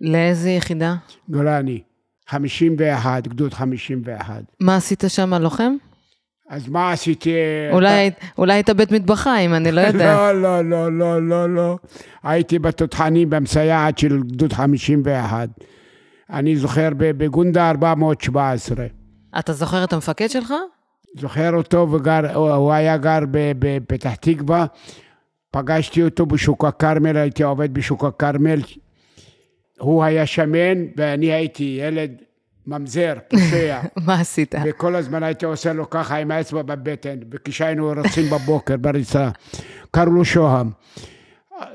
לאיזה 0.00 0.50
יחידה? 0.50 0.94
גולני, 1.28 1.82
51, 2.28 3.28
גדוד 3.28 3.54
51. 3.54 4.42
מה 4.60 4.76
עשית 4.76 5.04
שם, 5.08 5.34
לוחם? 5.34 5.72
אז 6.49 6.69
מה 6.69 6.93
עשיתי? 6.93 7.35
אולי 7.73 7.88
היית- 7.90 8.14
אולי 8.38 8.52
היית 8.55 8.71
בית 8.71 8.93
מטבחיים, 8.93 9.55
אני 9.55 9.73
לא 9.73 9.81
יודעת. 9.81 10.35
לא, 10.35 10.43
לא, 10.43 10.71
לא, 10.71 10.93
לא, 10.99 11.28
לא, 11.28 11.55
לא. 11.55 11.78
הייתי 12.23 12.59
בתותחנים 12.59 13.31
במסייעת 13.31 13.99
של 13.99 14.23
גדוד 14.23 14.52
51. 14.52 15.49
אני 16.31 16.57
זוכר 16.57 16.88
בגונדה 16.99 17.71
417. 17.71 18.87
אתה 19.38 19.52
זוכר 19.52 19.85
את 19.85 19.93
המפקד 19.93 20.31
שלך? 20.31 20.55
זוכר 21.19 21.55
אותו 21.55 21.88
וגר, 21.93 22.35
הוא 22.37 22.73
היה 22.73 22.97
גר 22.97 23.19
בפתח 23.31 24.14
תקווה. 24.14 24.67
פגשתי 25.50 26.02
אותו 26.02 26.26
בשוק 26.26 26.64
הכרמל, 26.64 27.17
הייתי 27.17 27.43
עובד 27.43 27.75
בשוק 27.75 28.05
הכרמל. 28.05 28.61
הוא 29.78 30.05
היה 30.05 30.26
שמן 30.26 30.78
ואני 30.97 31.33
הייתי 31.33 31.78
ילד 31.83 32.11
ממזר, 32.68 33.14
פושע. 33.28 33.80
מה 34.06 34.20
עשית? 34.20 34.54
וכל 34.64 34.96
הזמן 34.96 35.22
הייתי 35.22 35.46
עושה 35.46 35.72
לו 35.72 35.90
ככה 35.90 36.16
עם 36.16 36.30
האצבע 36.30 36.62
בבטן, 36.62 37.18
וכשהיינו 37.32 37.92
רצים 37.96 38.30
בבוקר 38.30 38.76
בריצה. 38.76 39.28
קראו 39.90 40.10
לו 40.10 40.25
שוהם. 40.25 40.70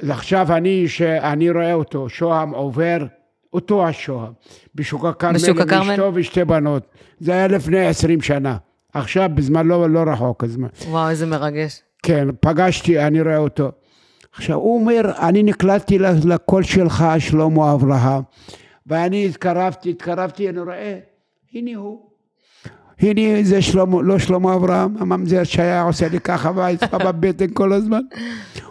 עכשיו 0.10 0.56
אני, 0.56 0.88
שאני 0.88 1.50
רואה 1.50 1.74
אותו, 1.74 2.10
שוהם 2.10 2.50
עובר, 2.50 3.06
אותו 3.54 3.88
השוהם, 3.88 4.32
בשוק 4.76 5.06
הכרמל, 5.06 5.34
בשוק 5.34 5.58
עם 5.58 5.62
הכרמל? 5.62 5.92
אשתו 5.92 6.12
ושתי 6.14 6.46
בנות. 6.46 6.88
זה 7.20 7.32
היה 7.32 7.48
לפני 7.48 7.88
עשרים 7.88 8.22
שנה. 8.22 8.58
עכשיו, 8.94 9.30
בזמן 9.36 9.68
לא, 9.68 9.90
לא 9.90 10.04
רחוק 10.08 10.44
הזמן. 10.44 10.68
וואו, 10.88 11.10
איזה 11.10 11.26
מרגש. 11.26 11.82
כן, 12.04 12.28
פגשתי, 12.40 13.00
אני 13.00 13.22
רואה 13.22 13.38
אותו. 13.38 13.72
עכשיו, 14.34 14.56
הוא 14.56 14.80
אומר, 14.80 15.12
אני 15.20 15.44
נקלטתי 15.44 16.00
לקול 16.00 16.64
שלך, 16.64 17.06
שלמה 17.20 17.74
אברהם, 17.74 18.22
ואני 18.88 19.26
התקרבתי, 19.26 19.90
התקרבתי, 19.90 20.50
אני 20.50 20.60
רואה, 20.60 21.00
הנה 21.54 21.78
הוא. 21.78 22.10
הנה 23.00 23.44
זה 23.44 23.62
שלמה, 23.62 24.02
לא 24.02 24.20
שלמה 24.20 24.56
אברהם, 24.56 24.96
הממזר 25.00 25.44
שהיה 25.44 25.82
עושה 25.82 26.08
לי 26.08 26.20
ככה 26.20 26.52
והאצבע 26.56 26.98
בבטן 27.12 27.54
כל 27.54 27.74
הזמן. 27.74 28.02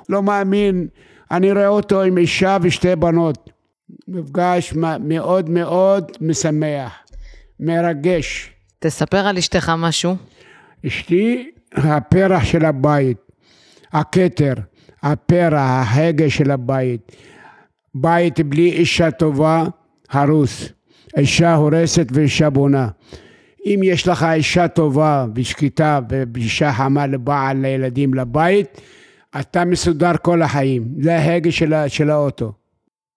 לא 0.09 0.23
מאמין, 0.23 0.87
אני 1.31 1.53
רואה 1.53 1.69
אותו 1.69 2.03
עם 2.03 2.19
אישה 2.19 2.57
ושתי 2.63 2.97
בנות. 2.97 3.51
מפגש 4.09 4.75
מאוד 5.01 5.51
מאוד 5.51 6.13
משמח, 6.21 6.93
מרגש. 7.61 8.53
תספר 8.79 9.27
על 9.27 9.39
אשתך 9.39 9.73
משהו. 9.79 10.17
אשתי, 10.87 11.51
הפרח 11.75 12.45
של 12.45 12.65
הבית, 12.65 13.19
הכתר, 13.93 14.55
הפרח, 15.03 15.53
ההגה 15.55 16.31
של 16.31 16.51
הבית. 16.51 17.13
בית 17.95 18.41
בלי 18.41 18.73
אישה 18.73 19.11
טובה, 19.11 19.65
הרוס. 20.13 20.69
אישה 21.17 21.55
הורסת 21.55 22.07
ואישה 22.13 22.51
בונה. 22.51 22.89
אם 23.67 23.81
יש 23.85 24.09
לך 24.09 24.27
אישה 24.33 24.69
טובה 24.69 25.27
ושקטה 25.35 26.01
ואישה 26.35 26.73
חמה 26.73 27.07
לבעל, 27.07 27.57
לילדים, 27.57 28.15
לבית, 28.15 28.81
אתה 29.41 29.65
מסודר 29.65 30.13
כל 30.23 30.43
החיים. 30.43 30.89
זה 31.01 31.19
ההגה 31.19 31.53
של, 31.53 31.75
של 31.89 32.11
האוטו. 32.11 32.53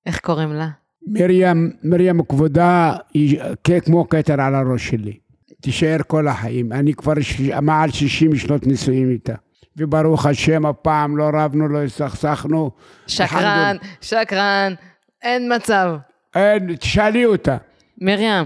איך 0.05 0.19
קוראים 0.19 0.53
לה? 0.53 0.69
מרים, 1.07 1.71
מרים 1.83 2.23
כבודה 2.23 2.93
היא 3.13 3.39
כמו 3.85 4.09
כתר 4.09 4.41
על 4.41 4.55
הראש 4.55 4.89
שלי. 4.89 5.17
תישאר 5.61 5.97
כל 6.07 6.27
החיים. 6.27 6.71
אני 6.71 6.93
כבר 6.93 7.13
מעל 7.61 7.91
60 7.91 8.35
שנות 8.35 8.67
נישואים 8.67 9.09
איתה. 9.09 9.33
וברוך 9.77 10.25
השם, 10.25 10.65
אף 10.65 10.75
פעם 10.81 11.17
לא 11.17 11.29
רבנו, 11.33 11.67
לא 11.67 11.83
הסתכסכנו. 11.83 12.71
שקרן, 13.07 13.75
שקרן, 14.01 14.73
אין 15.21 15.55
מצב. 15.55 15.95
אין, 16.35 16.75
תשאלי 16.75 17.25
אותה. 17.25 17.57
מרים, 18.01 18.45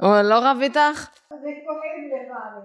הוא 0.00 0.20
לא 0.22 0.38
רב 0.38 0.56
איתך? 0.62 1.06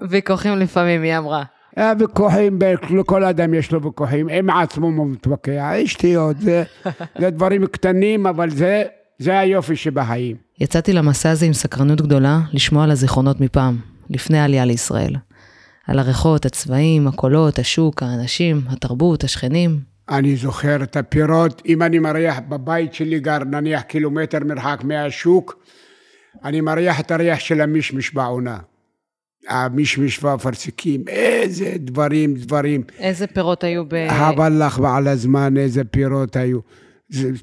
ויכוחים 0.10 0.60
לפעמים, 0.60 1.02
היא 1.02 1.18
אמרה. 1.18 1.44
היה 1.76 1.94
ויכוחים, 2.00 2.60
ב- 2.60 2.74
לכל 2.90 3.24
אדם 3.24 3.54
יש 3.54 3.72
לו 3.72 3.82
ויכוחים, 3.84 4.30
עם 4.30 4.50
עצמו 4.50 4.88
הוא 4.88 5.08
מתווכח, 5.08 5.72
שטויות, 5.86 6.40
זה, 6.40 6.64
זה 7.20 7.30
דברים 7.30 7.66
קטנים, 7.66 8.28
אבל 8.28 8.50
זה, 8.50 8.84
זה 9.18 9.40
היופי 9.40 9.76
שבחיים. 9.76 10.36
יצאתי 10.60 10.94
למסע 10.94 11.30
הזה 11.30 11.46
עם 11.46 11.54
סקרנות 11.54 12.02
גדולה 12.02 12.40
לשמוע 12.54 12.84
על 12.84 12.92
הזיכרונות 12.92 13.42
מפעם, 13.42 13.78
לפני 14.10 14.40
העלייה 14.40 14.66
לישראל. 14.66 15.16
על 15.88 16.00
הריחות, 16.00 16.46
הצבעים, 16.46 17.08
הקולות, 17.08 17.60
השוק, 17.60 18.04
האנשים, 18.04 18.62
התרבות, 18.70 19.24
השכנים. 19.24 19.93
אני 20.10 20.36
זוכר 20.36 20.84
את 20.84 20.98
הפירות, 20.98 21.62
אם 21.66 21.82
אני 21.82 22.00
מריח 22.00 22.40
בבית 22.50 22.94
שלי 22.94 23.20
גר 23.20 23.44
נניח 23.44 23.82
קילומטר 23.82 24.40
מרחק 24.44 24.84
מהשוק, 24.84 25.64
אני 26.44 26.62
מריח 26.62 27.00
את 27.00 27.12
הריח 27.12 27.40
של 27.40 27.62
המשמש 27.62 28.14
בעונה. 28.14 28.58
המשמש 29.50 30.24
והאפרסקים, 30.24 31.04
איזה 31.08 31.74
דברים, 31.78 32.34
דברים. 32.34 32.84
איזה 33.00 33.28
פירות 33.28 33.64
היו 33.64 33.84
ב... 33.88 34.08
חבל 34.10 34.64
לך 34.66 34.80
ועל 34.80 35.08
הזמן 35.08 35.58
איזה 35.58 35.84
פירות 35.84 36.36
היו. 36.36 36.60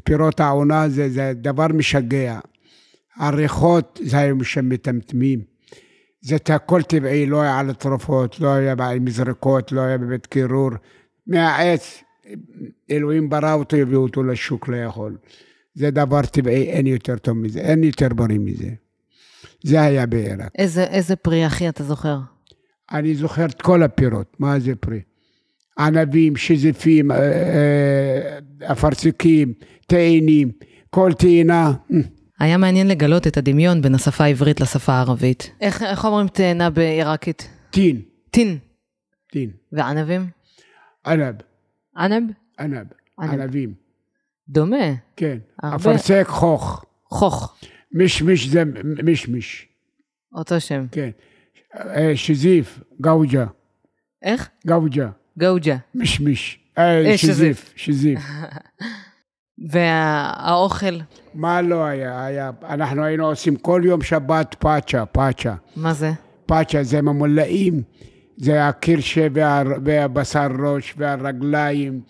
פירות 0.05 0.40
העונה 0.40 0.88
זה, 0.88 1.11
זה 1.11 1.33
דבר 1.35 1.67
משגע. 1.69 2.38
הריחות 3.17 4.00
זה 4.02 4.19
היו 4.19 4.45
שם 4.45 4.69
מטמטמים. 4.69 5.40
זה 6.23 6.37
הכל 6.49 6.83
טבעי, 6.83 7.26
לא 7.26 7.43
היה 7.43 7.59
על 7.59 7.71
התרופות, 7.71 8.40
לא 8.40 8.49
היה 8.55 8.75
מזרקות, 9.00 9.73
לא 9.73 9.81
היה 9.81 9.99
בבית 9.99 10.26
קירור. 10.26 10.71
מהעץ, 11.26 12.02
אלוהים 12.91 13.29
ברא 13.29 13.55
אותו, 13.55 13.77
הביאו 13.77 14.03
אותו 14.03 14.23
לשוק 14.23 14.69
לאכול. 14.69 15.17
זה 15.75 15.91
דבר 15.91 16.23
טבעי, 16.23 16.63
אין 16.63 16.87
יותר 16.87 17.17
טוב 17.19 17.37
מזה, 17.37 17.61
אין 17.61 17.85
יותר 17.85 18.09
בריא 18.09 18.39
מזה. 18.39 18.71
זה 19.63 19.83
היה 19.83 20.07
בעיראק. 20.07 20.53
איזה, 20.59 20.85
איזה 20.85 21.17
פרי 21.17 21.47
אחי 21.47 21.69
אתה 21.69 21.85
זוכר? 21.85 22.19
אני 22.93 23.15
זוכר 23.15 23.47
את 23.47 23.63
כל 23.63 23.83
הפירות, 23.83 24.37
מה 24.39 24.61
זה 24.61 24.75
פרי? 24.75 25.01
ענבים, 25.79 26.37
שזיפים, 26.37 27.11
אה, 27.11 27.17
אה, 27.17 28.73
אפרסקים, 28.73 29.53
תאנים, 29.87 30.51
כל 30.91 31.13
תאנה. 31.19 31.73
היה 32.41 32.57
מעניין 32.57 32.89
לגלות 32.89 33.27
את 33.27 33.37
הדמיון 33.37 33.83
בין 33.83 33.95
השפה 33.95 34.25
העברית 34.25 34.61
לשפה 34.61 34.93
הערבית. 34.93 35.51
איך, 35.61 35.83
איך 35.83 36.05
אומרים 36.05 36.29
תאנה 36.29 36.71
בעיראקית? 36.71 37.49
טין, 37.71 38.01
טין. 38.31 38.59
טין, 39.33 39.51
וענבים? 39.73 40.27
ענב, 41.07 41.35
ענב? 41.97 42.30
ענב, 42.59 42.87
ענב. 43.20 43.32
ענבים, 43.40 43.75
דומה. 44.49 44.76
כן. 45.16 45.38
הרבה. 45.62 45.76
אפרסק 45.76 46.25
חוך, 46.28 46.85
חוך. 47.04 47.56
מישמיש 47.92 48.49
זה 48.49 48.62
מישמיש, 49.04 49.68
אותו 50.35 50.61
שם. 50.61 50.87
כן. 50.92 51.11
אה, 51.76 52.12
שזיף, 52.14 52.80
גאוג'ה, 53.00 53.47
איך? 54.23 54.49
גאוג'ה, 54.66 55.09
גאוג'ה. 55.38 55.76
מישמיש. 55.94 56.61
אה, 56.78 57.11
אה, 57.11 57.18
שזיף, 57.18 57.73
שזיף. 57.76 58.20
והאוכל, 59.70 60.99
מה 61.35 61.62
לא 61.62 61.85
היה? 61.85 62.25
היה, 62.25 62.50
אנחנו 62.68 63.04
היינו 63.04 63.26
עושים 63.26 63.56
כל 63.56 63.82
יום 63.85 64.02
שבת 64.02 64.56
פאצ'ה, 64.59 65.06
פאצ'ה. 65.06 65.54
מה 65.76 65.92
זה? 65.92 66.11
פאצ'ה 66.47 66.82
זה 66.82 67.02
ממולאים, 67.02 67.82
זה 68.40 68.68
הקירשה 68.68 69.26
וה, 69.35 69.62
והבשר 69.85 70.47
ראש 70.59 70.94
והרגליים 70.97 72.00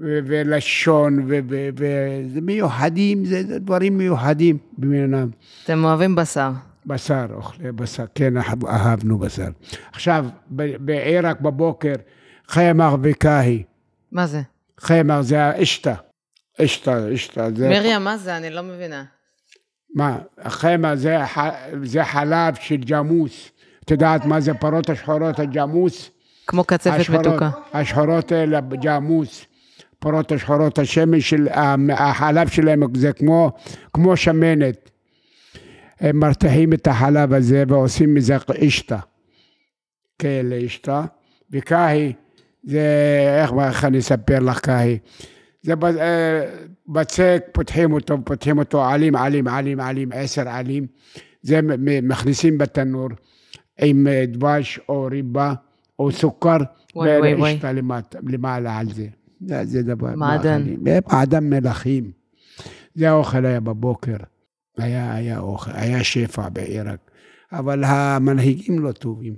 ולשון, 0.00 1.26
וזה 1.26 2.40
מיוחדים, 2.42 3.24
זה 3.24 3.58
דברים 3.58 3.98
מיוחדים 3.98 4.58
במינם. 4.78 5.28
אתם 5.64 5.84
אוהבים 5.84 6.14
בשר. 6.14 6.50
בשר, 6.86 7.26
אוכלי 7.34 7.72
בשר, 7.72 8.04
כן, 8.14 8.36
אהב- 8.36 8.66
אהבנו 8.66 9.18
בשר. 9.18 9.48
עכשיו, 9.92 10.26
ב- 10.56 10.76
בעיראק 10.86 11.40
בבוקר, 11.40 11.94
חמר 12.48 12.96
וקאהי. 13.02 13.62
מה 14.12 14.26
זה? 14.26 14.40
חמר 14.80 15.22
זה 15.22 15.42
האשתה. 15.44 15.94
אשתה, 16.64 17.14
אשתה, 17.14 17.48
זה... 17.56 17.68
מריה, 17.68 17.98
מה 17.98 18.16
זה? 18.16 18.36
אני 18.36 18.50
לא 18.50 18.62
מבינה. 18.62 19.04
מה, 19.94 20.18
החמר 20.38 20.96
זה, 20.96 21.16
זה 21.82 22.04
חלב 22.04 22.54
של 22.60 22.76
ג'מוס. 22.76 23.50
את 23.90 23.92
יודעת 23.92 24.24
מה 24.24 24.40
זה 24.40 24.54
פרות 24.54 24.90
השחורות, 24.90 25.38
הג'מוס? 25.38 26.10
כמו 26.46 26.64
קצפת 26.64 27.00
השחורות, 27.00 27.26
מתוקה. 27.26 27.50
השחורות 27.72 28.32
האלה 28.32 28.60
בג'מוס, 28.60 29.44
פרות 29.98 30.32
השחורות, 30.32 30.78
השמן 30.78 31.20
של, 31.20 31.48
החלב 31.90 32.48
שלהם 32.48 32.82
זה 32.94 33.12
כמו, 33.12 33.52
כמו 33.92 34.16
שמנת. 34.16 34.90
הם 36.00 36.20
מרתיחים 36.20 36.72
את 36.72 36.86
החלב 36.86 37.32
הזה 37.32 37.64
ועושים 37.68 38.14
מזה 38.14 38.36
אשתה. 38.66 38.98
כאלה 40.18 40.66
אשתה. 40.66 41.04
וקאהי, 41.50 42.12
זה, 42.64 42.80
איך, 43.42 43.52
איך 43.68 43.84
אני 43.84 43.98
אספר 43.98 44.38
לך 44.38 44.60
קאהי? 44.60 44.98
זה 45.62 45.74
אה, 46.00 46.40
בצק, 46.88 47.42
פותחים 47.52 47.92
אותו, 47.92 48.16
פותחים 48.24 48.58
אותו 48.58 48.84
עלים, 48.84 49.16
עלים, 49.16 49.48
עלים, 49.48 49.80
עלים, 49.80 50.08
עשר 50.12 50.48
עלים. 50.48 50.86
זה 51.42 51.60
מכניסים 52.02 52.58
בתנור 52.58 53.08
עם 53.82 54.06
אה, 54.06 54.24
דבש 54.28 54.80
או 54.88 55.08
ריבה 55.10 55.54
או 55.98 56.12
סוכר. 56.12 56.56
ואשתה 57.52 57.72
למטה- 57.72 58.18
למעלה 58.28 58.78
על 58.78 58.86
זה. 58.92 59.06
זה, 59.46 59.64
זה 59.64 59.82
דבר, 59.82 60.14
מעדן. 60.16 60.64
אה, 60.86 60.98
מעדן 61.12 61.50
מלכים. 61.50 62.10
זה 62.94 63.10
האוכל 63.10 63.46
היה 63.46 63.60
בבוקר. 63.60 64.16
היה, 64.78 65.14
היה 65.14 65.38
אוכל, 65.38 65.70
היה 65.74 66.04
שפע 66.04 66.48
בעיראק. 66.48 67.10
אבל 67.52 67.84
המנהיגים 67.84 68.78
לא 68.78 68.92
טובים, 68.92 69.34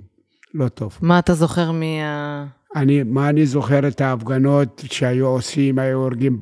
לא 0.53 0.67
טוב. 0.67 0.97
מה 1.01 1.19
אתה 1.19 1.33
זוכר 1.33 1.71
מה... 1.71 2.45
אני, 2.75 3.03
מה 3.03 3.29
אני 3.29 3.45
זוכר 3.45 3.87
את 3.87 4.01
ההפגנות 4.01 4.83
שהיו 4.85 5.27
עושים, 5.27 5.79
היו 5.79 5.97
הורגים, 5.97 6.41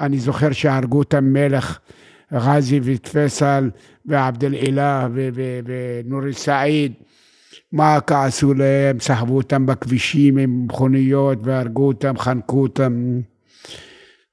אני 0.00 0.18
זוכר 0.18 0.52
שהרגו 0.52 1.02
את 1.02 1.14
המלך 1.14 1.78
ג'אזי 2.32 2.80
ופסל 2.82 3.70
ועבד 4.06 4.44
אל-אילה 4.44 5.08
ו- 5.14 5.28
ונורי 5.64 6.32
סעיד. 6.32 6.92
מה 7.72 7.98
כעסו 8.06 8.54
להם, 8.54 9.00
סחבו 9.00 9.36
אותם 9.36 9.66
בכבישים 9.66 10.38
עם 10.38 10.64
מכוניות 10.64 11.38
והרגו 11.42 11.86
אותם, 11.86 12.18
חנקו 12.18 12.62
אותם. 12.62 13.20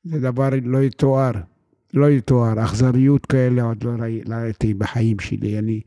זה 0.04 0.20
דבר 0.20 0.50
לא 0.64 0.78
יתואר, 0.78 1.32
לא 1.94 2.10
יתואר. 2.10 2.64
אכזריות 2.64 3.26
כאלה 3.26 3.64
עוד 3.64 3.84
לא 3.84 3.92
לא 4.26 4.36
ראיתי 4.36 4.74
בחיים 4.74 5.20
שלי. 5.20 5.60
אני, 5.60 5.82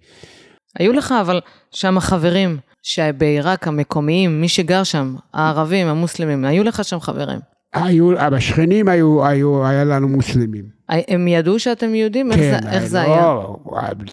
היו 0.79 0.93
לך 0.93 1.15
אבל 1.21 1.41
שם 1.71 2.01
חברים 2.01 2.59
שבעיראק 2.83 3.69
המקומיים, 3.69 4.41
מי 4.41 4.49
שגר 4.49 4.85
שם, 4.85 5.15
הערבים, 5.35 5.87
המוסלמים, 5.87 6.45
היו 6.45 6.65
לך 6.65 6.85
שם 6.85 7.01
חברים. 7.01 7.41
היו, 7.73 8.19
השכנים 8.19 8.89
היו, 8.89 9.27
היו, 9.27 9.67
היה 9.67 9.85
לנו 9.85 10.09
מוסלמים. 10.09 10.78
הם 10.89 11.29
ידעו 11.29 11.59
שאתם 11.59 11.95
יהודים? 11.95 12.33
איך 12.33 12.41
זה- 12.41 12.71
איך 12.73 12.85
זה 12.85 13.01
היה? 13.03 13.17
לא, 13.21 13.57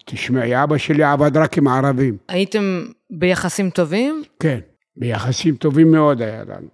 תשמעי, 0.05 0.63
אבא 0.63 0.77
שלי 0.77 1.03
עבד 1.03 1.37
רק 1.37 1.57
עם 1.57 1.67
ערבים. 1.67 2.17
הייתם 2.29 2.85
ביחסים 3.11 3.69
טובים? 3.69 4.23
כן, 4.39 4.59
ביחסים 4.97 5.55
טובים 5.55 5.91
מאוד 5.91 6.21
היה 6.21 6.43
לנו. 6.43 6.67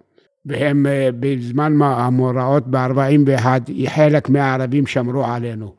והם 0.46 0.86
אה, 0.86 1.08
בזמן 1.20 1.72
המאורעות 1.82 2.64
ב-41, 2.70 3.46
חלק 3.88 4.28
מהערבים 4.28 4.86
שמרו 4.86 5.24
עלינו 5.24 5.74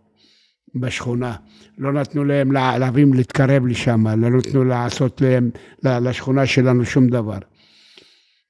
בשכונה. 0.76 1.34
לא 1.78 1.94
נתנו 1.94 2.24
להם 2.26 2.52
לערבים 2.52 3.14
להתקרב 3.14 3.66
לשם, 3.66 4.08
לא 4.08 4.38
נתנו 4.38 4.64
לעשות 4.64 5.22
להם, 5.22 5.50
לשכונה 5.84 6.46
שלנו 6.46 6.86
שום 6.86 7.08
דבר. 7.08 7.38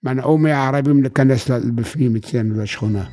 מנעו 0.03 0.37
מהערבים 0.37 1.01
להיכנס 1.01 1.49
בפנים 1.75 2.15
אצלנו 2.15 2.61
לשכונה. 2.63 3.03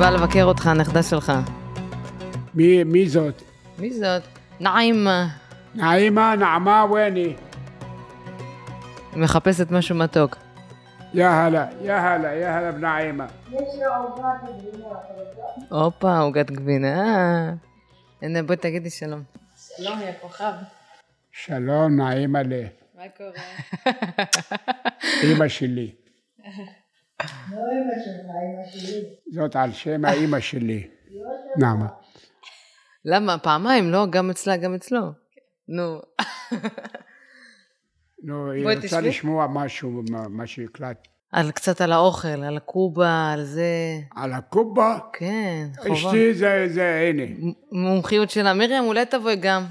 בא 0.00 0.10
לבקר 0.10 0.44
אותך, 0.44 0.66
הנכדה 0.66 1.02
שלך. 1.02 1.32
מי, 2.54 2.84
מי 2.84 3.08
זאת? 3.08 3.42
מי 3.78 3.92
זאת? 3.92 4.22
נעימה. 4.60 5.28
נעימה, 5.74 6.36
נעמה, 6.36 6.86
וויני. 6.90 7.36
מחפשת 9.16 9.70
משהו 9.70 9.96
מתוק. 9.96 10.36
יא 11.14 11.26
הלה, 11.26 11.66
יא 11.82 11.92
הלה, 11.92 12.34
יא 12.34 12.46
הלה 12.48 12.72
בנעימה. 12.72 13.26
הופה, 15.68 16.18
עוגת 16.18 16.50
גבינה. 16.50 17.52
הנה, 18.22 18.42
בואי 18.42 18.56
תגידי 18.56 18.90
שלום. 18.90 19.22
שלום, 19.76 20.00
יא 20.00 20.12
כוכב. 20.20 20.52
שלום, 21.32 21.96
נעימה 21.96 22.42
ל... 22.42 22.52
מה 22.96 23.02
קורה? 23.16 23.94
אימא 25.22 25.48
שלי. 25.48 25.99
זאת 29.32 29.56
על 29.56 29.72
שם 29.72 30.04
האימא 30.04 30.40
שלי. 30.40 30.88
נעמה. 31.56 31.86
למה? 33.04 33.38
פעמיים, 33.38 33.90
לא? 33.90 34.06
גם 34.10 34.30
אצלה, 34.30 34.56
גם 34.56 34.74
אצלו. 34.74 35.00
נו. 35.68 36.00
נו, 38.24 38.50
היא 38.50 38.66
רוצה. 38.76 39.00
לשמוע 39.00 39.46
משהו, 39.50 40.02
מה- 40.30 40.46
שהקלט. 40.46 41.08
על 41.32 41.50
קצת 41.50 41.80
על 41.80 41.92
האוכל, 41.92 42.28
על 42.28 42.56
הקובה, 42.56 43.30
על 43.32 43.44
זה. 43.44 43.70
על 44.16 44.32
הקובה, 44.32 44.98
כן, 45.12 45.66
חובה. 45.78 45.92
אשתי 45.94 46.34
זה, 46.34 46.64
זה, 46.68 47.08
הנה. 47.10 47.22
מומחיות 47.72 48.30
שלה. 48.30 48.54
מרים, 48.54 48.84
אולי 48.84 49.06
תבואי 49.06 49.36
גם. 49.36 49.64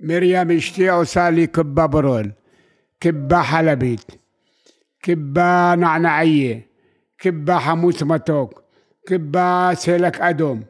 מרים 0.00 0.50
אשתי 0.50 0.88
עושה 0.88 1.30
לי 1.30 1.46
קבה 1.46 1.86
ברול, 1.86 2.30
קבה 2.98 3.42
חלבית, 3.42 4.12
קבה 5.02 5.74
נענעייה, 5.78 6.56
קבה 7.16 7.60
חמוץ 7.60 8.02
מתוק, 8.02 8.62
קבה 9.06 9.70
סלק 9.74 10.20
אדום. 10.20 10.62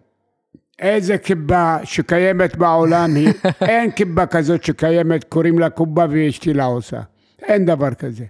איזה 0.79 1.19
קבה 1.19 1.79
שקיימת 1.85 2.57
בעולם 2.57 3.15
היא, 3.15 3.33
אין 3.69 3.91
קבה 3.91 4.27
כזאת 4.27 4.65
שקיימת, 4.65 5.25
קוראים 5.25 5.59
לה 5.59 5.71
קובה 5.71 6.07
ואשתי 6.11 6.55
לה 6.55 6.65
עושה. 6.65 7.01
אין 7.43 7.65
דבר 7.65 7.95
כזה. 7.95 8.25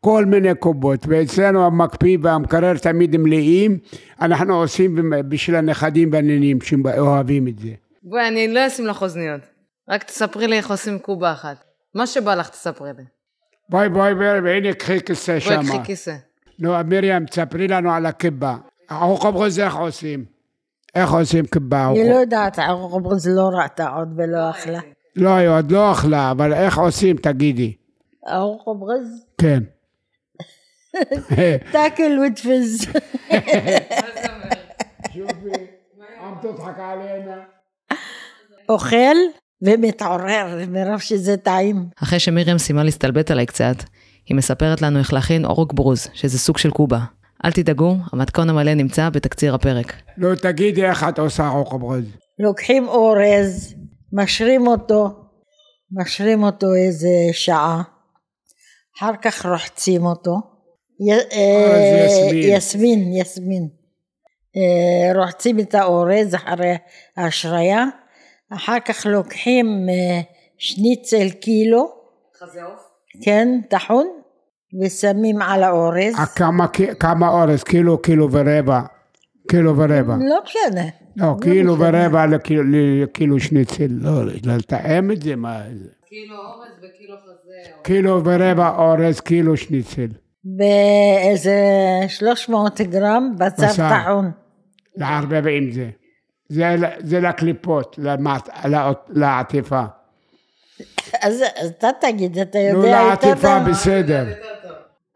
כל 0.00 0.24
מיני 0.24 0.54
קובות, 0.54 1.06
ואצלנו 1.08 1.66
המקפיא 1.66 2.18
והמקרר 2.22 2.78
תמיד 2.78 3.16
מלאים, 3.16 3.78
אנחנו 4.20 4.54
עושים 4.54 5.12
בשביל 5.28 5.56
הנכדים 5.56 6.12
והנינים 6.12 6.60
שאוהבים 6.60 7.48
את 7.48 7.58
זה. 7.58 7.70
בואי, 8.02 8.28
אני 8.28 8.54
לא 8.54 8.66
אשים 8.66 8.86
לך 8.86 9.02
אוזניות. 9.02 9.40
רק 9.88 10.04
תספרי 10.04 10.46
לי 10.46 10.56
איך 10.56 10.70
עושים 10.70 10.98
קובה 10.98 11.32
אחת. 11.32 11.64
מה 11.94 12.06
שבא 12.06 12.34
לך, 12.34 12.48
תספרי 12.48 12.90
לי. 12.98 13.04
בואי 13.68 13.88
בואי 13.88 14.14
בואי, 14.14 14.40
והנה 14.40 14.74
קחי 14.74 15.00
כיסא 15.00 15.40
שם. 15.40 15.54
בואי 15.54 15.66
קחי 15.66 15.84
כיסא. 15.84 16.16
נו, 16.58 16.72
מרים, 16.86 17.26
תספרי 17.26 17.68
לנו 17.68 17.92
על 17.92 18.06
הקיבה. 18.06 18.56
ערוך 18.88 19.26
אברוז 19.26 19.60
איך 19.60 19.76
עושים? 19.76 20.24
איך 20.94 21.10
עושים 21.10 21.46
קיבה? 21.46 21.88
אני 21.90 22.08
לא 22.10 22.14
יודעת, 22.14 22.58
ערוך 22.58 22.96
אברוז 22.96 23.28
לא 23.28 23.48
ראתה 23.62 23.88
עוד 23.88 24.08
ולא 24.16 24.50
אכלה. 24.50 24.80
לא, 25.16 25.30
היא 25.30 25.48
עוד 25.48 25.72
לא 25.72 25.92
אכלה, 25.92 26.30
אבל 26.30 26.52
איך 26.52 26.78
עושים, 26.78 27.16
תגידי. 27.16 27.76
ערוך 28.26 28.68
אברוז? 28.68 29.24
כן. 29.40 29.62
טאקל 31.72 32.18
וטפיז. 32.18 32.86
מה 32.86 32.90
تاكل 32.92 32.98
وتفز 32.98 32.98
شوفي 35.14 35.66
عم 36.20 36.34
تضحك 36.42 36.78
עלינו. 36.78 37.32
אוכל 38.68 39.16
ומתעורר 39.62 40.64
מרוב 40.68 41.00
שזה 41.00 41.36
טעים. 41.36 41.88
אחרי 42.02 42.18
שמרים 42.18 42.58
סיימה 42.58 42.84
להסתלבט 42.84 43.30
עליי 43.30 43.46
קצת, 43.46 43.76
היא 44.26 44.36
מספרת 44.36 44.82
לנו 44.82 44.98
איך 44.98 45.12
להכין 45.12 45.44
אורק 45.44 45.72
ברוז, 45.72 46.08
שזה 46.14 46.38
סוג 46.38 46.58
של 46.58 46.70
קובה. 46.70 46.98
אל 47.44 47.52
תדאגו, 47.52 47.96
המתכון 48.12 48.50
המלא 48.50 48.74
נמצא 48.74 49.08
בתקציר 49.10 49.54
הפרק. 49.54 49.92
נו, 50.18 50.34
תגידי 50.36 50.84
איך 50.84 51.04
את 51.08 51.18
עושה 51.18 51.50
חברוז. 51.70 52.04
לוקחים 52.38 52.88
אורז, 52.88 53.74
משרים 54.12 54.66
אותו, 54.66 55.08
משרים 56.00 56.42
אותו 56.42 56.66
איזה 56.74 57.08
שעה, 57.32 57.82
אחר 58.98 59.12
כך 59.22 59.46
רוחצים 59.46 60.06
אותו. 60.06 60.32
י- 61.08 61.34
אה, 61.36 62.06
יסמין. 62.06 62.56
יסמין, 62.56 63.12
יסמין. 63.12 63.68
אה, 64.56 65.20
רוחצים 65.20 65.60
את 65.60 65.74
האורז 65.74 66.34
אחרי 66.34 66.74
ההשריה, 67.16 67.84
אחר 68.52 68.76
כך 68.84 69.06
לוקחים 69.06 69.66
אה, 69.88 70.20
שניצל 70.58 71.30
קילו, 71.40 71.88
חזה 72.38 72.62
עוף? 72.62 72.80
כן, 73.24 73.48
טחון, 73.70 74.06
ושמים 74.82 75.42
על 75.42 75.62
האורז. 75.62 76.14
אה, 76.18 76.26
כמה 76.26 76.66
כמה 77.00 77.28
אורז? 77.28 77.62
קילו, 77.64 77.98
קילו 78.02 78.28
ורבע. 78.32 78.80
קילו 79.48 79.76
ורבע. 79.76 80.16
לא 80.28 80.38
משנה. 80.44 80.84
לא, 81.16 81.34
קילו 81.42 81.78
ורבע 81.78 82.26
לקילו- 82.26 82.62
לקילו 83.02 83.40
שניצל. 83.40 83.86
לא, 83.90 84.24
לתאם 84.26 85.10
את 85.10 85.22
זה, 85.22 85.36
מה 85.36 85.62
זה? 85.74 85.88
קילו 86.06 86.36
אורז 86.36 86.68
וקילו 86.78 87.16
חזה. 87.16 87.82
קילו 87.82 88.24
ורבע 88.24 88.68
אורז, 88.78 89.20
קילו 89.20 89.56
שניצל. 89.56 90.06
באיזה 90.44 91.56
300 92.08 92.80
גרם 92.80 93.34
בצר. 93.38 93.66
טחון. 93.72 94.30
לערבב 94.96 95.44
עם 95.46 95.70
זה. 95.72 95.90
זה, 96.48 96.64
זה 96.98 97.20
לקליפות, 97.20 97.96
למעט- 97.98 98.48
לעטיפה. 99.08 99.82
אז 101.22 101.42
אתה 101.66 101.88
תגיד, 102.00 102.38
אתה 102.38 102.58
נו, 102.72 102.78
יודע 102.78 103.00
יותר 103.10 103.28
לעטיפה. 103.28 103.58
בסדר. 103.70 104.26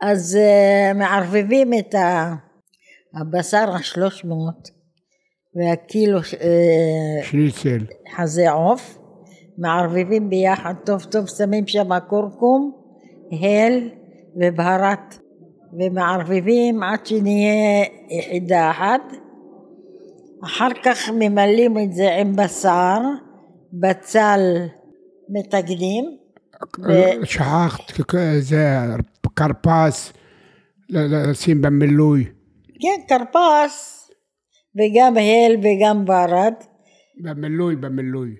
אז 0.02 0.36
אה, 0.36 0.92
מערבבים 0.94 1.70
את 1.78 1.94
ה- 1.94 2.34
הבשר 3.20 3.70
השלוש 3.74 4.24
מאות 4.24 4.68
והקילו 5.54 6.18
אה, 6.18 7.24
שניצל. 7.24 7.78
חזה 8.16 8.50
עוף, 8.50 8.98
מערבבים 9.58 10.30
ביחד 10.30 10.74
טוב 10.86 11.02
טוב, 11.04 11.26
שמים 11.28 11.66
שם 11.66 11.88
כורכום, 12.08 12.72
הל 13.42 13.90
ובהרת, 14.36 15.18
ומערבבים 15.80 16.82
עד 16.82 17.06
שנהיה 17.06 17.84
יחידה 18.18 18.70
אחת. 18.70 19.00
אחר 20.44 20.68
כך 20.84 21.10
ממלאים 21.14 21.78
את 21.78 21.92
זה 21.92 22.14
עם 22.14 22.36
בשר, 22.36 22.98
בצל 23.72 24.40
מטגנים, 25.28 26.04
ו- 26.78 27.26
שכחת, 27.26 27.92
זה 28.40 28.86
כרפס, 29.36 30.12
לשים 30.88 31.62
במילוי. 31.62 32.24
כן, 32.80 33.02
כרפס, 33.08 34.10
וגם 34.76 35.16
הל 35.16 35.56
וגם 35.56 36.04
ברד, 36.04 36.54
במילוי, 37.22 37.76
במילוי. 37.76 38.34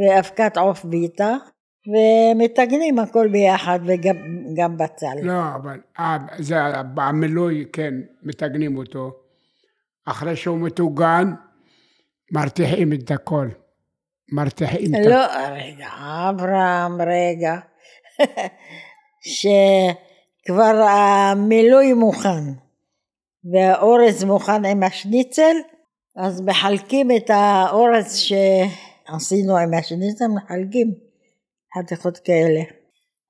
ואבקת 0.00 0.56
עוף 0.56 0.84
ביטה, 0.84 1.36
ומטגנים 1.86 2.98
הכל 2.98 3.28
ביחד, 3.28 3.78
וגם 3.86 4.16
גם 4.56 4.76
בצל. 4.76 5.16
לא, 5.22 5.54
אבל 5.54 5.80
אה, 5.98 6.18
זה 6.38 6.56
במילוי, 6.94 7.64
כן, 7.72 7.94
מטגנים 8.22 8.76
אותו. 8.76 9.12
אחרי 10.06 10.36
שהוא 10.36 10.58
מטוגן, 10.58 11.32
מרתיחים 12.32 12.92
את 12.92 13.10
הכל. 13.10 13.48
מרתיחים 14.32 14.94
את 14.94 15.06
לא, 15.06 15.24
רגע, 15.50 15.88
אברהם, 16.30 17.00
רגע. 17.02 17.54
שכבר 19.36 20.86
המילוי 20.88 21.92
מוכן, 21.92 22.44
והאורז 23.52 24.24
מוכן 24.24 24.64
עם 24.64 24.82
השניצל, 24.82 25.56
אז 26.16 26.40
מחלקים 26.40 27.08
את 27.16 27.30
האורז 27.30 28.16
שעשינו 28.16 29.56
עם 29.56 29.74
השניצל, 29.74 30.24
מחלקים 30.26 30.94
חתיכות 31.78 32.18
כאלה. 32.18 32.60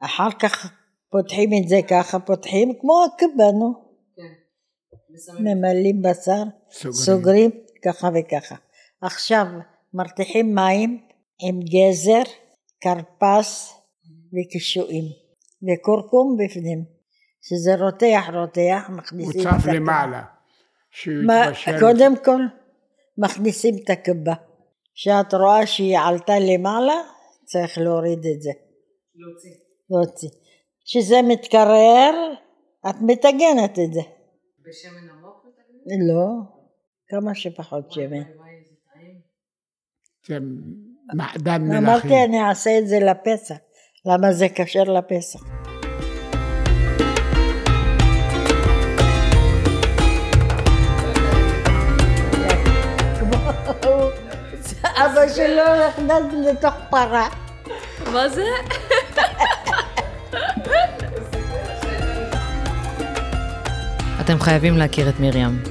אחר 0.00 0.30
כך 0.38 0.72
פותחים 1.10 1.50
את 1.62 1.68
זה 1.68 1.80
ככה, 1.88 2.18
פותחים 2.18 2.72
כמו 2.80 3.04
קיבלנו, 3.18 3.86
ממלאים 5.40 6.02
בשר, 6.02 6.42
סוגרים. 6.70 6.92
סוגרים 6.92 7.50
ככה 7.84 8.08
וככה. 8.14 8.54
עכשיו 9.00 9.46
מרתיחים 9.94 10.54
מים 10.54 11.00
עם 11.40 11.60
גזר, 11.60 12.22
כרפס 12.80 13.74
וקישואים 14.32 15.04
וכורכום 15.62 16.36
בפנים. 16.44 16.96
שזה 17.48 17.74
רותח 17.74 18.24
רותח, 18.32 18.90
מכניסים 18.96 19.40
את 19.40 19.46
הקיבה. 19.46 19.72
למעלה. 19.72 20.22
שהוא 20.90 21.14
מה-. 21.26 21.80
קודם 21.80 22.24
כל 22.24 22.40
מכניסים 23.18 23.74
את 23.84 23.90
הקיבה. 23.90 24.34
כשאת 24.94 25.34
רואה 25.34 25.66
שהיא 25.66 25.98
עלתה 25.98 26.32
למעלה, 26.38 26.94
צריך 27.44 27.78
להוריד 27.78 28.26
את 28.34 28.42
זה. 28.42 28.50
להוציא. 29.14 29.50
להוציא. 29.90 30.28
כשזה 30.84 31.16
מתקרר, 31.28 32.32
את 32.90 32.94
מטגנת 33.00 33.78
את 33.84 33.92
זה. 33.92 34.00
בשמן 34.66 35.10
עמוק 35.10 35.46
לא, 36.08 36.28
כמה 37.08 37.34
שפחות 37.34 37.92
שמן. 37.92 38.22
זה 40.28 40.38
מעדן 41.14 41.62
מלאכים. 41.62 41.84
אמרתי 41.84 42.24
אני 42.24 42.48
אעשה 42.48 42.78
את 42.78 42.88
זה 42.88 42.98
לפסח, 43.00 43.54
למה 44.06 44.32
זה 44.32 44.46
כשר 44.54 44.82
לפסח. 44.82 45.40
אבא 54.82 55.28
שלו 55.34 55.62
נכנס 55.88 56.46
לתוך 56.50 56.74
פרה. 56.90 57.28
מה 58.12 58.28
זה? 58.28 58.44
אתם 64.20 64.40
חייבים 64.40 64.76
להכיר 64.76 65.08
את 65.08 65.20
מרים. 65.20 65.62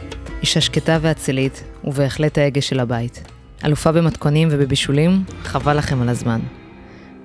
אישה 0.42 0.62
שקטה 0.62 0.98
ואצילית, 1.02 1.64
ובהחלט 1.84 2.38
ההגה 2.38 2.62
של 2.62 2.80
הבית. 2.80 3.35
אלופה 3.66 3.92
במתכונים 3.92 4.48
ובבישולים, 4.52 5.12
חבל 5.44 5.78
לכם 5.78 6.02
על 6.02 6.10
הזמן. 6.10 6.40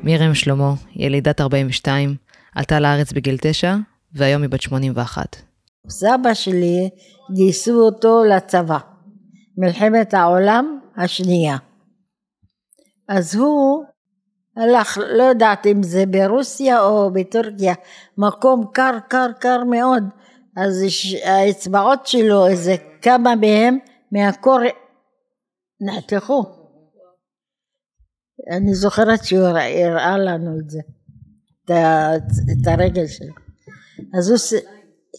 מרים 0.02 0.34
שלמה, 0.34 0.72
ילידת 0.96 1.40
42, 1.40 2.14
עלתה 2.54 2.80
לארץ 2.80 3.12
בגיל 3.12 3.36
9, 3.40 3.76
והיום 4.14 4.42
היא 4.42 4.50
בת 4.50 4.60
81. 4.60 5.36
סבא 5.88 6.34
שלי 6.34 6.90
גייסו 7.34 7.80
אותו 7.80 8.24
לצבא, 8.24 8.78
מלחמת 9.58 10.14
העולם 10.14 10.78
השנייה. 10.96 11.56
אז 13.08 13.34
הוא 13.34 13.84
הלך, 14.56 14.98
לא 14.98 15.22
יודעת 15.22 15.66
אם 15.66 15.82
זה 15.82 16.06
ברוסיה 16.06 16.82
או 16.82 17.10
בטורקיה, 17.10 17.74
מקום 18.18 18.64
קר 18.72 18.98
קר 19.08 19.26
קר 19.38 19.64
מאוד, 19.64 20.04
אז 20.56 20.84
האצבעות 21.24 22.06
שלו, 22.06 22.46
איזה 22.46 22.76
כמה 23.02 23.34
מהם 23.34 23.78
מהקור 24.12 24.58
נחתכו. 25.80 26.44
אני 28.56 28.74
זוכרת 28.74 29.24
שהוא 29.24 29.46
הראה 29.46 30.18
לנו 30.18 30.58
את 30.58 30.70
זה, 30.70 30.80
את, 31.64 32.66
הרגל 32.66 33.06
שלו. 33.06 33.34
אז 34.18 34.30
הוא, 34.30 34.60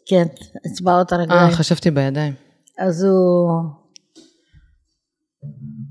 כן, 0.10 0.26
אצבעות 0.68 1.12
הרגליים. 1.12 1.50
אה, 1.50 1.56
חשבתי 1.56 1.92
בידיים. 1.92 2.34
אז 2.80 3.04
הוא 3.04 3.50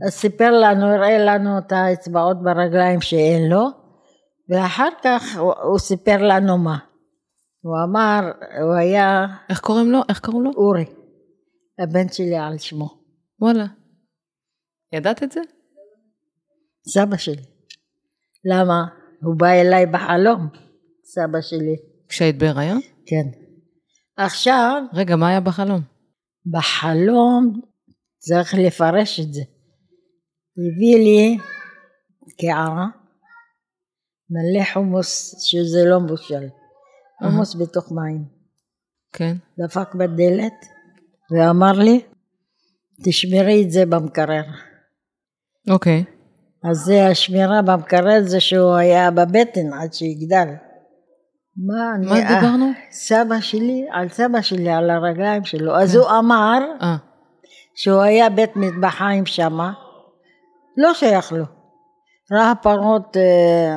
אז 0.06 0.12
סיפר 0.12 0.50
לנו, 0.50 0.86
הראה 0.86 1.18
לנו 1.18 1.58
את 1.58 1.72
האצבעות 1.72 2.42
ברגליים 2.42 3.00
שאין 3.00 3.50
לו, 3.50 3.66
ואחר 4.48 4.88
כך 5.04 5.22
הוא, 5.38 5.52
הוא 5.62 5.78
סיפר 5.78 6.16
לנו 6.22 6.58
מה. 6.58 6.78
הוא 7.62 7.76
אמר, 7.84 8.20
הוא 8.62 8.74
היה 8.74 9.26
איך 9.48 9.60
קוראים 9.60 9.90
לו? 9.90 10.00
איך 10.08 10.20
קראו 10.20 10.40
לו? 10.40 10.50
אורי, 10.56 10.84
הבן 11.78 12.08
שלי 12.08 12.36
על 12.36 12.58
שמו, 12.58 12.88
וואלה. 13.40 13.66
ידעת 14.92 15.22
את 15.22 15.32
זה? 15.32 15.40
סבא 16.88 17.16
שלי. 17.16 17.42
למה? 18.44 18.84
הוא 19.22 19.34
בא 19.38 19.48
אליי 19.48 19.86
בחלום, 19.86 20.48
סבא 21.04 21.40
שלי. 21.40 21.76
כשהיית 22.08 22.38
בהיריון? 22.38 22.80
כן. 23.06 23.40
עכשיו, 24.16 24.82
רגע, 24.94 25.16
מה 25.16 25.28
היה 25.28 25.40
בחלום? 25.40 25.80
בחלום 26.46 27.60
צריך 28.18 28.54
לפרש 28.54 29.20
את 29.20 29.34
זה. 29.34 29.42
הביא 30.58 30.96
לי 30.96 31.38
קערה, 32.40 32.86
מלא 34.30 34.64
חומוס 34.72 35.34
שזה 35.38 35.78
לא 35.84 36.00
מבושל, 36.00 36.48
חומוס 37.22 37.56
בתוך 37.56 37.92
מים. 37.92 38.24
כן. 39.12 39.36
דפק 39.58 39.94
בדלת 39.94 40.66
ואמר 41.30 41.72
לי, 41.72 42.00
תשמרי 43.04 43.64
את 43.64 43.70
זה 43.70 43.86
במקרר. 43.86 44.42
אוקיי. 45.68 46.04
אז 46.64 46.76
זה 46.76 47.06
השמירה 47.06 47.62
במקרר 47.62 48.22
זה 48.22 48.40
שהוא 48.40 48.74
היה 48.74 49.10
בבטן 49.10 49.72
עד 49.72 49.92
שיגדל. 49.92 50.48
מה, 51.66 51.94
אני, 51.94 52.06
מה 52.06 52.40
דיברנו? 52.40 52.70
סבא 52.90 53.40
שלי, 53.40 53.86
על 53.90 54.08
סבא 54.08 54.40
שלי, 54.40 54.70
על 54.70 54.90
הרגליים 54.90 55.44
שלו. 55.44 55.76
אז 55.76 55.94
הוא 55.94 56.06
אמר, 56.18 56.58
אה, 56.82 56.96
שהוא 57.74 58.00
היה 58.00 58.30
בית 58.30 58.56
מטבחיים 58.56 59.26
שמה, 59.26 59.72
לא 60.76 60.94
שייך 60.94 61.32
לו. 61.32 61.44
ראה 62.32 62.52
פרות, 62.62 63.16
אה, 63.16 63.76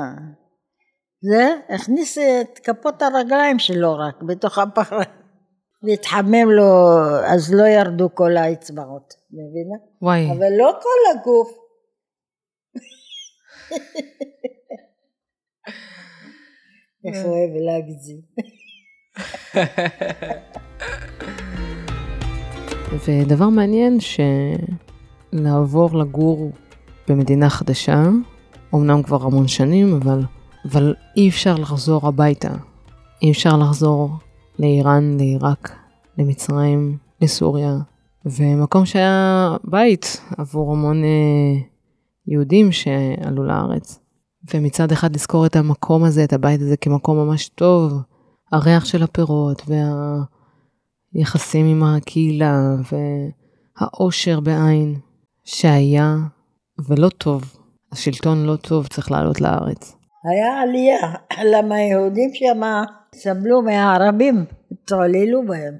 זה, 1.31 1.55
הכניס 1.75 2.17
את 2.17 2.59
כפות 2.59 3.01
הרגליים 3.01 3.59
שלו 3.59 3.97
רק 3.97 4.23
בתוך 4.23 4.57
הפרה. 4.57 5.03
והתחמם 5.83 6.51
לו, 6.51 6.99
אז 7.25 7.53
לא 7.53 7.63
ירדו 7.63 8.09
כל 8.15 8.37
האצבעות, 8.37 9.13
מבינה? 9.31 9.77
וואי. 10.01 10.31
אבל 10.31 10.51
לא 10.57 10.71
כל 10.81 11.19
הגוף. 11.19 11.62
איך 17.05 17.25
אוהב 17.25 17.51
להגזים. 17.55 18.21
ודבר 23.05 23.49
מעניין 23.49 23.97
שלעבור 25.33 25.97
לגור 25.97 26.51
במדינה 27.07 27.49
חדשה, 27.49 28.03
אמנם 28.75 29.03
כבר 29.03 29.23
המון 29.23 29.47
שנים, 29.47 29.99
אבל, 30.01 30.21
אבל 30.71 30.95
אי 31.17 31.29
אפשר 31.29 31.55
לחזור 31.55 32.07
הביתה. 32.07 32.51
אי 33.21 33.31
אפשר 33.31 33.57
לחזור 33.57 34.09
לאיראן, 34.59 35.17
לעיראק, 35.17 35.71
למצרים, 36.17 36.97
לסוריה, 37.21 37.77
ומקום 38.25 38.85
שהיה 38.85 39.55
בית 39.63 40.21
עבור 40.37 40.71
המון 40.71 41.03
אה, 41.03 41.72
יהודים 42.27 42.71
שעלו 42.71 43.43
לארץ. 43.43 43.99
ומצד 44.53 44.91
אחד 44.91 45.15
לזכור 45.15 45.45
את 45.45 45.55
המקום 45.55 46.03
הזה, 46.03 46.23
את 46.23 46.33
הבית 46.33 46.61
הזה 46.61 46.77
כמקום 46.77 47.17
ממש 47.17 47.49
טוב, 47.49 47.93
הריח 48.51 48.85
של 48.85 49.03
הפירות 49.03 49.61
וה... 49.67 50.23
יחסים 51.15 51.65
עם 51.65 51.83
הקהילה 51.83 52.57
והאושר 52.91 54.39
בעין 54.39 54.95
שהיה 55.43 56.15
ולא 56.89 57.09
טוב, 57.09 57.43
השלטון 57.91 58.45
לא 58.45 58.55
טוב, 58.55 58.87
צריך 58.87 59.11
לעלות 59.11 59.41
לארץ. 59.41 59.95
היה 60.23 60.61
עלייה, 60.61 61.13
למה 61.45 61.75
היהודים 61.75 62.29
שם 62.33 62.61
סבלו 63.15 63.61
מהערבים, 63.61 64.45
התעללו 64.71 65.45
בהם. 65.47 65.73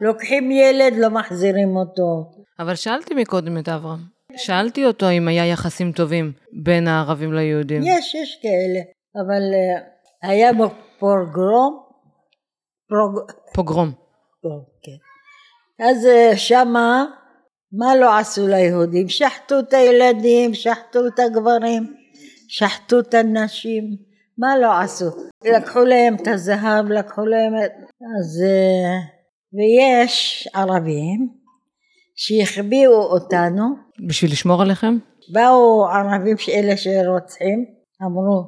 לוקחים 0.00 0.50
ילד, 0.50 0.92
לא 0.98 1.10
מחזירים 1.10 1.76
אותו. 1.76 2.30
אבל 2.58 2.74
שאלתי 2.74 3.14
מקודם 3.14 3.58
את 3.58 3.68
אברהם, 3.68 4.00
שאלתי 4.36 4.86
אותו 4.86 5.10
אם 5.10 5.28
היה 5.28 5.46
יחסים 5.46 5.92
טובים 5.92 6.32
בין 6.62 6.88
הערבים 6.88 7.32
ליהודים. 7.32 7.82
יש, 7.82 8.14
יש 8.14 8.38
כאלה, 8.42 8.80
אבל 9.16 9.42
אה, 9.54 10.28
היה 10.30 10.50
פרוגרום, 10.98 11.82
פרוג... 12.88 13.30
פוגרום. 13.54 13.92
כן. 14.82 15.84
אז 15.84 16.06
אה, 16.06 16.36
שמה, 16.36 17.04
מה 17.72 17.96
לא 17.96 18.18
עשו 18.18 18.46
ליהודים? 18.46 19.08
שחטו 19.08 19.58
את 19.58 19.72
הילדים, 19.72 20.54
שחטו 20.54 21.06
את 21.06 21.18
הגברים, 21.18 21.94
שחטו 22.48 22.98
את 23.00 23.14
הנשים, 23.14 23.84
מה 24.38 24.58
לא 24.58 24.80
עשו? 24.80 25.04
לקחו 25.44 25.80
להם 25.80 26.14
את 26.14 26.28
הזהב, 26.28 26.86
לקחו 26.88 27.26
להם 27.26 27.52
את... 27.64 27.72
אז... 28.18 28.42
אה, 28.42 29.14
ויש 29.56 30.48
ערבים 30.54 31.43
שהחביאו 32.14 32.92
אותנו, 32.92 33.64
בשביל 34.08 34.32
לשמור 34.32 34.62
עליכם? 34.62 34.98
באו 35.32 35.86
ערבים 35.86 36.36
אלה 36.48 36.76
שרוצחים, 36.76 37.64
אמרו 38.02 38.44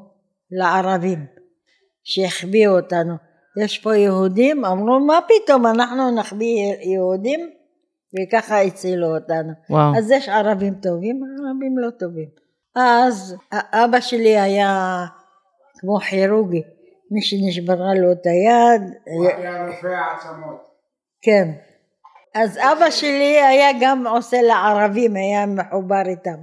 לערבים 0.50 1.26
שהחביאו 2.04 2.76
אותנו, 2.76 3.14
יש 3.64 3.78
פה 3.78 3.96
יהודים, 3.96 4.64
אמרו 4.64 5.00
מה 5.00 5.18
פתאום 5.28 5.66
אנחנו 5.66 6.10
נחביא 6.10 6.74
יהודים 6.80 7.40
וככה 8.14 8.62
הצילו 8.62 9.14
אותנו. 9.14 9.52
וואו. 9.70 9.98
אז 9.98 10.10
יש 10.10 10.28
ערבים 10.28 10.74
טובים, 10.74 11.20
ערבים 11.24 11.78
לא 11.78 11.90
טובים. 11.90 12.28
אז 12.76 13.36
אבא 13.52 14.00
שלי 14.00 14.38
היה 14.38 15.04
כמו 15.80 15.98
כירורגי, 15.98 16.62
מי 17.10 17.22
שנשברה 17.22 17.94
לו 17.94 18.12
את 18.12 18.26
היד, 18.26 18.82
היה 19.36 19.66
רופא 19.66 19.86
עצמות. 20.16 20.60
כן. 21.22 21.48
אז 22.42 22.58
אבא 22.58 22.90
שלי 22.90 23.40
היה 23.40 23.68
גם 23.80 24.06
עושה 24.06 24.42
לערבים, 24.42 25.16
היה 25.16 25.46
מחובר 25.46 26.02
איתם. 26.06 26.38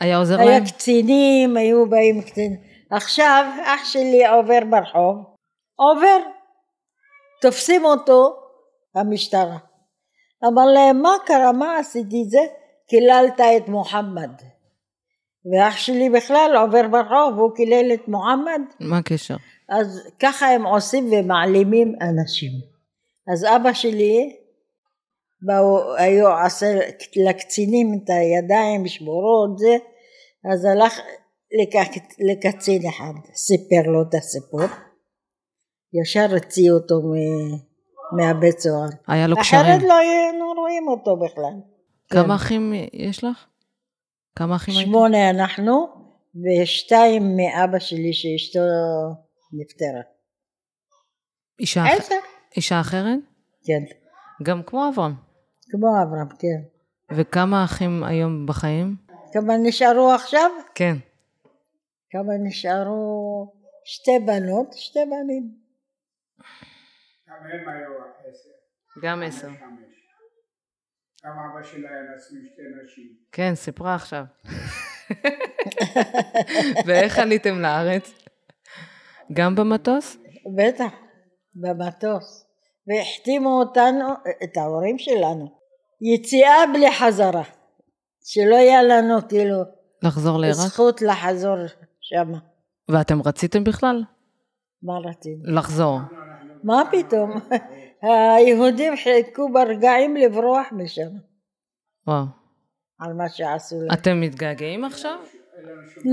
היה 0.00 0.18
עוזר 0.18 0.40
היה 0.40 0.50
להם? 0.50 0.64
קצינים, 0.64 1.56
היו 1.56 1.90
באים 1.90 2.22
קצינים. 2.22 2.60
עכשיו 2.90 3.44
אח 3.64 3.84
שלי 3.84 4.26
עובר 4.26 4.58
ברחוב, 4.70 5.16
עובר, 5.74 6.18
תופסים 7.40 7.84
אותו 7.84 8.36
המשטרה. 8.94 9.58
אמר 10.44 10.66
להם 10.74 11.02
מה 11.02 11.12
קרה, 11.26 11.52
מה 11.52 11.78
עשיתי 11.78 12.22
את 12.26 12.30
זה? 12.30 12.40
קיללת 12.88 13.40
את 13.40 13.68
מוחמד. 13.68 14.30
ואח 15.52 15.76
שלי 15.76 16.10
בכלל 16.10 16.56
עובר 16.60 16.88
ברחוב, 16.88 17.38
הוא 17.38 17.56
קילל 17.56 17.94
את 17.94 18.08
מוחמד. 18.08 18.60
מה 18.80 18.98
הקשר? 18.98 19.36
אז 19.68 20.08
ככה 20.18 20.46
הם 20.46 20.66
עושים 20.66 21.10
ומעלימים 21.12 21.94
אנשים. 22.02 22.52
אז 23.32 23.44
אבא 23.44 23.72
שלי, 23.72 24.36
באו, 25.42 25.94
היו 25.96 26.28
עושה 26.44 26.66
לקצינים 27.28 27.86
את 28.04 28.10
הידיים 28.10 28.86
שבורות 28.88 29.58
זה, 29.58 29.76
אז 30.52 30.64
הלך 30.64 31.00
לקח, 31.62 31.86
לקצין 32.32 32.82
אחד, 32.88 33.12
סיפר 33.34 33.90
לו 33.90 34.02
את 34.02 34.14
הסיפור, 34.14 34.60
ישר 36.02 36.34
הציעו 36.36 36.76
אותו 36.78 36.94
מ- 36.94 37.68
מהבית 38.16 38.58
סוהר. 38.58 38.88
היה 39.08 39.26
לו 39.26 39.36
אחרת 39.40 39.64
קשרים. 39.76 39.88
לא 39.88 39.94
היינו 39.98 40.44
רואים 40.56 40.88
אותו 40.88 41.16
בכלל. 41.16 41.52
כמה 42.10 42.24
כן. 42.24 42.30
אחים 42.30 42.72
יש 42.92 43.24
לך? 43.24 43.46
כמה 44.36 44.56
אחים 44.56 44.74
הייתם? 44.76 44.90
שמונה 44.90 45.30
אנחנו, 45.30 45.86
ושתיים 46.62 47.36
מאבא 47.36 47.78
שלי 47.78 48.12
שאשתו 48.12 48.60
נפטרה. 49.52 50.00
אישה, 51.60 51.82
אח- 51.86 51.88
עשר. 51.98 52.14
אישה 52.56 52.80
אחרת? 52.80 53.18
כן, 53.64 53.84
גם 54.42 54.62
כמו 54.66 54.88
אברהם. 54.88 55.27
כמו 55.70 56.02
אברהם, 56.02 56.28
כן. 56.28 56.60
וכמה 57.16 57.64
אחים 57.64 58.04
היום 58.04 58.46
בחיים? 58.46 58.96
כמה 59.32 59.56
נשארו 59.62 60.10
עכשיו? 60.12 60.50
כן. 60.74 60.96
כמה 62.10 62.32
נשארו? 62.42 63.52
שתי 63.84 64.18
בנות, 64.26 64.72
שתי 64.72 64.98
בנים. 65.10 65.54
גם 67.28 67.36
הם 67.52 67.68
היו 67.68 67.90
עשר, 68.28 68.50
גם 69.02 69.22
עשר. 69.22 69.48
גם 71.24 71.32
אבא 71.32 71.62
שלה 71.62 71.88
היה 71.88 72.02
נשוי 72.16 72.38
עם 72.38 72.46
שתי 72.46 72.62
נשים. 72.84 73.16
כן, 73.32 73.54
סיפרה 73.54 73.94
עכשיו. 73.94 74.24
ואיך 76.86 77.18
עליתם 77.18 77.58
לארץ? 77.60 78.12
גם 79.32 79.54
במטוס? 79.54 80.16
בטח, 80.56 80.92
במטוס. 81.54 82.46
והחתימו 82.86 83.48
אותנו, 83.48 84.08
את 84.44 84.56
ההורים 84.56 84.98
שלנו, 84.98 85.57
יציאה 86.00 86.66
בלי 86.72 86.92
חזרה. 86.92 87.42
שלא 88.24 88.54
יהיה 88.54 88.82
לנו 88.82 89.28
כאילו 89.28 89.62
לחזור 90.02 90.38
לעיראק? 90.38 90.56
זכות 90.56 91.02
לחזור 91.02 91.56
שם. 92.00 92.32
ואתם 92.88 93.22
רציתם 93.22 93.64
בכלל? 93.64 94.02
מה 94.82 94.98
רצינו? 94.98 95.42
לחזור. 95.44 95.98
מה 96.64 96.82
פתאום? 96.92 97.30
היהודים 98.02 98.92
חיכו 98.96 99.52
ברגעים 99.52 100.16
לברוח 100.16 100.66
משם, 100.72 101.08
וואו. 102.06 102.24
על 103.00 103.12
מה 103.12 103.28
שעשו 103.28 103.76
להם. 103.80 103.92
אתם 103.92 104.20
מתגעגעים 104.20 104.84
עכשיו? 104.84 105.18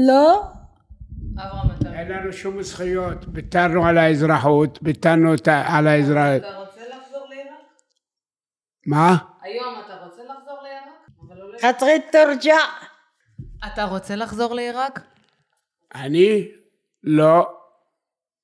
לא, 0.07 0.43
אתה... 1.79 1.93
אין 1.93 2.11
לנו 2.11 2.33
שום 2.33 2.61
זכויות, 2.61 3.25
ויתרנו 3.33 3.85
על 3.85 3.97
האזרחות, 3.97 4.79
ויתרנו 4.81 5.33
על 5.67 5.87
האזרח... 5.87 6.43
רוצה 6.43 6.81
לחזור 6.81 7.27
לעיראק? 7.29 7.59
מה? 8.87 9.17
היום 9.45 9.75
אתה 9.85 9.93
רוצה 10.05 10.21
לחזור 10.23 10.59
לעיראק? 10.63 11.09
לא... 11.29 11.69
חתרית 11.69 12.05
תורג'ע. 12.11 12.57
אתה 13.65 13.83
רוצה 13.83 14.15
לחזור 14.15 14.53
לעיראק? 14.53 14.99
אני? 15.95 16.47
לא. 17.03 17.47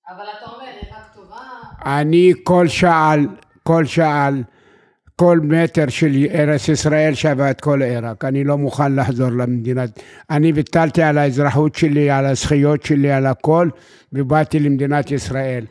אבל 0.10 0.26
אתה 0.38 0.52
אומר, 0.52 0.66
עיראק 0.66 1.14
טובה. 1.16 1.38
אני 1.86 2.34
כל 2.44 2.68
שעל, 2.68 3.28
כל 3.64 3.86
שעל, 3.86 4.44
כל 5.16 5.40
מטר 5.44 5.90
של 5.90 6.12
ארץ 6.34 6.68
ישראל 6.68 7.14
שווה 7.14 7.52
את 7.52 7.62
כל 7.62 7.82
עיראק. 7.82 8.26
אני 8.26 8.44
לא 8.44 8.58
מוכן 8.58 8.96
לחזור 8.96 9.30
למדינה. 9.30 9.84
אני 10.30 10.52
ויתרתי 10.52 11.04
על 11.04 11.18
האזרחות 11.18 11.76
שלי, 11.76 12.10
על 12.10 12.26
הזכויות 12.26 12.84
שלי, 12.84 13.12
על 13.12 13.26
הכל, 13.26 13.70
ובאתי 14.14 14.60
למדינת 14.60 15.12
ישראל. 15.12 15.66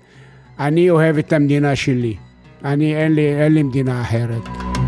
אני 0.58 0.90
אוהב 0.90 1.18
את 1.18 1.32
המדינה 1.32 1.76
שלי. 1.76 2.16
אני, 2.64 2.96
אין 2.96 3.14
לי, 3.14 3.42
אין 3.42 3.54
לי 3.54 3.62
מדינה 3.62 4.02
אחרת. 4.02 4.79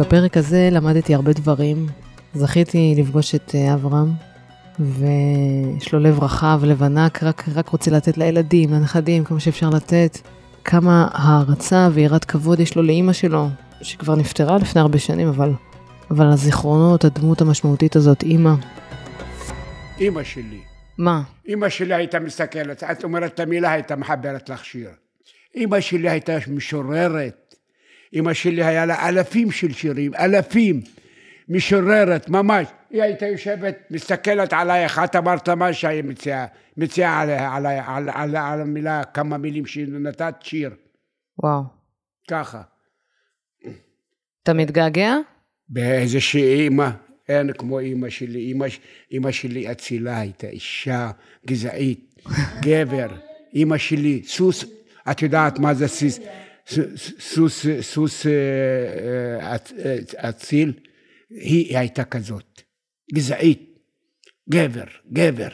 בפרק 0.00 0.36
הזה 0.36 0.68
למדתי 0.72 1.14
הרבה 1.14 1.32
דברים. 1.32 1.86
זכיתי 2.34 2.94
לפגוש 2.98 3.34
את 3.34 3.54
אה, 3.54 3.74
אברהם, 3.74 4.08
ויש 4.78 5.92
לו 5.92 6.00
לב 6.00 6.22
רחב, 6.22 6.60
לב 6.64 6.82
ענק, 6.82 7.22
רק, 7.22 7.44
רק 7.54 7.68
רוצה 7.68 7.90
לתת 7.90 8.18
לילדים, 8.18 8.72
לנכדים, 8.72 9.24
כמה 9.24 9.40
שאפשר 9.40 9.70
לתת. 9.70 10.18
כמה 10.64 11.08
הערצה 11.12 11.88
ויראת 11.92 12.24
כבוד 12.24 12.60
יש 12.60 12.76
לו 12.76 12.82
לאימא 12.82 13.12
שלו, 13.12 13.48
שכבר 13.82 14.14
נפטרה 14.16 14.58
לפני 14.58 14.80
הרבה 14.80 14.98
שנים, 14.98 15.28
אבל, 15.28 15.52
אבל 16.10 16.26
הזיכרונות, 16.26 17.04
הדמות 17.04 17.40
המשמעותית 17.40 17.96
הזאת, 17.96 18.22
אימא. 18.22 18.54
אימא 19.98 20.22
שלי. 20.22 20.60
מה? 20.98 21.22
אימא 21.48 21.68
שלי 21.68 21.94
הייתה 21.94 22.20
מסתכלת, 22.20 22.82
את 22.82 23.04
אומרת 23.04 23.34
את 23.34 23.40
המילה, 23.40 23.72
הייתה 23.72 23.96
מחברת 23.96 24.48
לך 24.48 24.64
שיר. 24.64 24.90
אימא 25.54 25.80
שלי 25.80 26.10
הייתה 26.10 26.36
משוררת. 26.48 27.39
אימא 28.12 28.32
שלי 28.32 28.64
היה 28.64 28.86
לה 28.86 29.08
אלפים 29.08 29.50
של 29.50 29.72
שירים, 29.72 30.14
אלפים. 30.14 30.80
משוררת, 31.50 32.28
ממש. 32.28 32.66
היא 32.90 33.02
הייתה 33.02 33.26
יושבת, 33.26 33.78
מסתכלת 33.90 34.52
עלייך, 34.52 35.00
את 35.04 35.16
אמרת 35.16 35.48
מה 35.48 35.72
שהיא 35.72 36.04
מציעה, 36.04 36.46
מציעה 36.76 37.20
עליה, 37.20 37.54
עליה, 37.56 37.84
על, 37.86 38.10
על, 38.14 38.36
על 38.36 38.60
המילה, 38.60 39.04
כמה 39.04 39.38
מילים 39.38 39.66
שנתת 39.66 40.34
שיר. 40.40 40.70
וואו. 41.42 41.62
ככה. 42.30 42.62
אתה 44.42 44.52
מתגעגע? 44.52 45.16
באיזושהי 45.68 46.62
אימא, 46.62 46.90
אין 47.28 47.52
כמו 47.52 47.78
אימא 47.78 48.10
שלי. 48.10 48.38
אימא, 48.38 48.66
אימא 49.10 49.30
שלי 49.30 49.70
אצילה 49.72 50.18
הייתה, 50.18 50.46
אישה 50.46 51.10
גזעית, 51.46 52.22
גבר. 52.62 53.08
אימא 53.54 53.78
שלי, 53.78 54.22
סוס, 54.24 54.64
את 55.10 55.22
יודעת 55.22 55.58
מה 55.58 55.74
זה 55.74 55.88
סיס, 55.88 56.20
סוס, 57.18 57.66
סוס 57.80 58.26
אה, 58.26 58.32
אה, 59.40 59.56
אה, 59.84 60.28
אציל? 60.28 60.72
היא 61.30 61.78
הייתה 61.78 62.04
כזאת, 62.04 62.62
גזעית. 63.14 63.70
גבר, 64.50 64.84
גבר. 65.12 65.48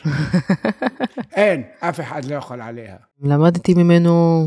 אין, 1.37 1.63
אף 1.81 2.01
אחד 2.01 2.25
לא 2.25 2.35
יכול 2.35 2.61
עליה. 2.61 2.97
למדתי 3.23 3.75
ממנו 3.75 4.47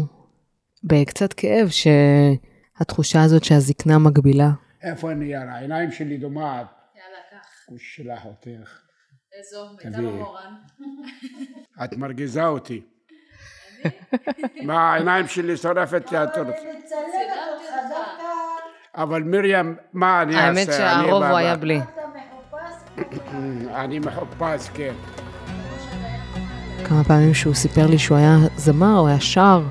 בקצת 0.84 1.34
כאב 1.34 1.68
שהתחושה 1.70 3.24
הזאת 3.24 3.44
שהזקנה 3.44 3.98
מגבילה. 3.98 4.50
איפה 4.82 5.12
הנייר? 5.12 5.40
העיניים 5.40 5.92
שלי 5.92 6.18
דומעת. 6.18 6.68
יאללה, 6.96 7.18
קח. 7.32 7.48
הוא 7.68 7.78
שלח 7.80 8.26
אותך. 8.26 8.80
איזו, 9.40 9.76
תביאי. 9.80 10.12
מורן. 10.12 10.54
את 11.84 11.98
מרגיזה 11.98 12.46
אותי. 12.46 12.82
מה, 14.68 14.94
העיניים 14.94 15.28
שלי 15.28 15.58
שורפת 15.58 16.12
לי 16.12 16.18
התור. 16.18 16.44
אבל 18.96 19.24
מרים, 19.24 19.76
מה 19.94 20.22
אני 20.22 20.36
אעשה? 20.36 20.46
האמת 20.46 20.68
אני 20.70 20.78
שהרוב 20.78 21.24
הוא 21.24 21.38
היה 21.38 21.56
בלי. 21.56 21.80
אני 23.82 24.00
מחופש, 24.00 24.70
כן. 24.74 24.94
כמה 26.86 27.04
פעמים 27.04 27.34
שהוא 27.34 27.54
סיפר 27.54 27.88
לי 27.88 27.98
שהוא 27.98 28.18
היה 28.18 28.38
זמר, 28.58 28.98
הוא 28.98 29.08
היה 29.08 29.20
שר 29.20 29.62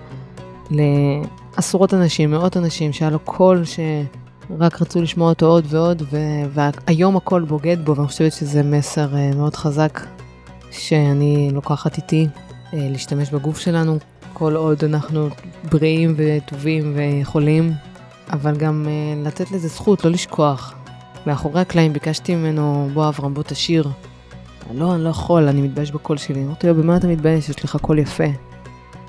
לעשרות 0.70 1.94
אנשים, 1.94 2.30
מאות 2.30 2.56
אנשים, 2.56 2.92
שהיה 2.92 3.10
לו 3.10 3.18
קול 3.18 3.62
שרק 3.64 4.82
רצו 4.82 5.02
לשמוע 5.02 5.28
אותו 5.28 5.46
עוד 5.46 5.64
ועוד, 5.68 6.02
ו- 6.10 6.62
והיום 6.86 7.16
הכל 7.16 7.42
בוגד 7.42 7.84
בו, 7.84 7.96
ואני 7.96 8.08
חושבת 8.08 8.32
שזה 8.32 8.62
מסר 8.62 9.16
אה, 9.16 9.30
מאוד 9.36 9.56
חזק 9.56 10.00
שאני 10.70 11.50
לוקחת 11.52 11.96
איתי, 11.96 12.26
להשתמש 12.72 13.30
בגוף 13.30 13.58
שלנו, 13.58 13.98
כל 14.32 14.56
עוד 14.56 14.84
אנחנו 14.84 15.28
בריאים 15.70 16.14
וטובים 16.16 16.92
ויכולים, 16.96 17.72
אבל 18.32 18.56
גם 18.56 18.86
אה, 18.88 19.22
לתת 19.28 19.50
לזה 19.50 19.68
זכות, 19.68 20.04
לא 20.04 20.10
לשכוח. 20.10 20.74
מאחורי 21.26 21.60
הקלעים 21.60 21.92
ביקשתי 21.92 22.34
ממנו, 22.34 22.88
בוא 22.94 23.08
אברהם, 23.08 23.34
בוא 23.34 23.42
תשיר. 23.42 23.88
לא, 24.74 24.94
אני 24.94 25.04
לא 25.04 25.08
יכול, 25.08 25.48
אני 25.48 25.62
מתבייש 25.62 25.90
בקול 25.92 26.16
שלי. 26.16 26.44
אמרתי 26.44 26.66
לו, 26.66 26.74
במה 26.74 26.96
אתה 26.96 27.06
מתבייש? 27.06 27.48
יש 27.48 27.64
לך 27.64 27.76
קול 27.80 27.98
יפה. 27.98 28.24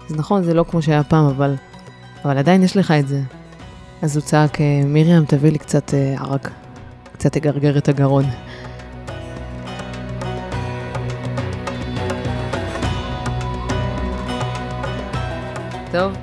אז 0.10 0.16
נכון, 0.16 0.44
זה 0.44 0.54
לא 0.54 0.66
כמו 0.70 0.82
שהיה 0.82 1.04
פעם, 1.04 1.26
אבל, 1.26 1.56
אבל 2.26 2.38
עדיין 2.38 2.64
יש 2.64 2.78
לך 2.78 2.92
את 2.92 3.08
זה. 3.08 3.22
אז 4.02 4.18
הוא 4.18 4.24
צעק, 4.24 4.62
"אה, 4.62 4.82
מרים, 4.86 5.26
תביא 5.26 5.52
לי 5.52 5.58
קצת 5.58 5.94
אה, 5.94 6.16
ערק. 6.20 6.52
קצת 7.14 7.34
תגרגר 7.34 7.78
את 7.78 7.90
הגרון. 7.90 8.26
טוב, 15.92 16.14